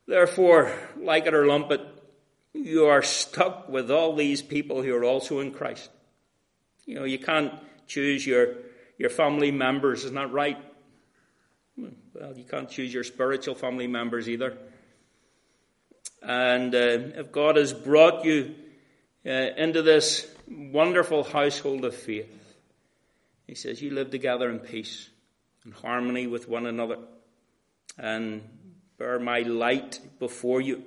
Therefore, 0.06 0.74
like 0.98 1.26
it 1.26 1.34
or 1.34 1.46
lump 1.46 1.72
it, 1.72 1.80
you 2.54 2.88
are 2.88 3.02
stuck 3.02 3.70
with 3.70 3.90
all 3.90 4.14
these 4.14 4.42
people 4.42 4.82
who 4.82 4.94
are 4.94 5.06
also 5.06 5.40
in 5.40 5.52
Christ. 5.52 5.90
You 6.86 6.96
know, 6.96 7.06
you 7.06 7.18
can't 7.18 7.54
choose 7.88 8.28
your, 8.28 8.56
your 8.98 9.10
family 9.10 9.52
members, 9.52 10.04
isn't 10.04 10.16
that 10.16 10.34
right? 10.34 10.58
Well, 11.78 12.34
you 12.36 12.46
can't 12.46 12.70
choose 12.70 12.94
your 12.94 13.04
spiritual 13.04 13.56
family 13.56 13.88
members 13.88 14.30
either. 14.30 14.58
And 16.22 16.74
uh, 16.74 17.20
if 17.20 17.32
God 17.32 17.58
has 17.58 17.74
brought 17.74 18.26
you 18.26 18.56
uh, 19.26 19.30
into 19.58 19.82
this 19.82 20.28
wonderful 20.48 21.24
household 21.24 21.84
of 21.84 21.96
faith. 21.96 22.56
He 23.48 23.56
says, 23.56 23.82
You 23.82 23.92
live 23.92 24.12
together 24.12 24.50
in 24.50 24.60
peace 24.60 25.10
and 25.64 25.74
harmony 25.74 26.28
with 26.28 26.48
one 26.48 26.66
another 26.66 27.00
and 27.98 28.44
bear 28.98 29.20
my 29.20 29.40
light 29.40 30.00
before 30.20 30.62
you. 30.62 30.84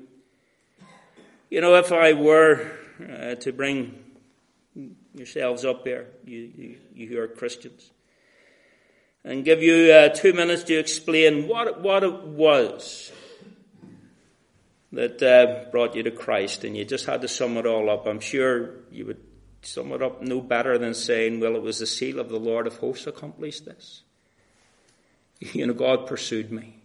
You 1.50 1.60
know, 1.60 1.74
if 1.76 1.92
I 1.92 2.12
were 2.12 2.70
uh, 3.00 3.34
to 3.36 3.52
bring 3.52 4.04
yourselves 5.14 5.64
up 5.64 5.84
here, 5.84 6.06
you, 6.24 6.52
you, 6.56 6.76
you 6.94 7.08
who 7.08 7.18
are 7.18 7.28
Christians, 7.28 7.90
and 9.28 9.44
give 9.44 9.62
you 9.62 9.92
uh, 9.92 10.08
two 10.08 10.32
minutes 10.32 10.62
to 10.64 10.78
explain 10.78 11.46
what, 11.46 11.82
what 11.82 12.02
it 12.02 12.22
was 12.22 13.12
that 14.90 15.22
uh, 15.22 15.70
brought 15.70 15.94
you 15.94 16.02
to 16.02 16.10
Christ, 16.10 16.64
and 16.64 16.74
you 16.74 16.86
just 16.86 17.04
had 17.04 17.20
to 17.20 17.28
sum 17.28 17.58
it 17.58 17.66
all 17.66 17.90
up, 17.90 18.06
I'm 18.06 18.20
sure 18.20 18.70
you 18.90 19.04
would 19.04 19.22
sum 19.60 19.92
it 19.92 20.02
up 20.02 20.22
no 20.22 20.40
better 20.40 20.78
than 20.78 20.94
saying, 20.94 21.40
well, 21.40 21.56
it 21.56 21.62
was 21.62 21.80
the 21.80 21.84
zeal 21.84 22.18
of 22.18 22.30
the 22.30 22.38
Lord 22.38 22.66
of 22.66 22.78
hosts 22.78 23.06
accomplished 23.06 23.66
this. 23.66 24.02
You 25.52 25.68
know, 25.68 25.74
God 25.74 26.08
pursued 26.08 26.50
me. 26.50 26.78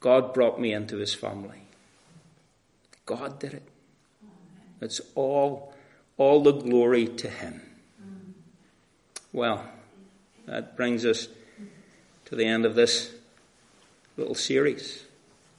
God 0.00 0.32
brought 0.32 0.58
me 0.58 0.72
into 0.72 0.96
his 0.96 1.12
family. 1.12 1.62
God 3.04 3.38
did 3.38 3.52
it. 3.52 3.68
It's 4.80 5.02
all, 5.14 5.74
all 6.16 6.42
the 6.42 6.52
glory 6.52 7.08
to 7.08 7.28
him. 7.28 7.60
Well, 9.30 9.62
that 10.46 10.76
brings 10.76 11.04
us 11.04 11.28
to 12.26 12.36
the 12.36 12.44
end 12.44 12.64
of 12.64 12.74
this 12.74 13.12
little 14.16 14.34
series. 14.34 15.04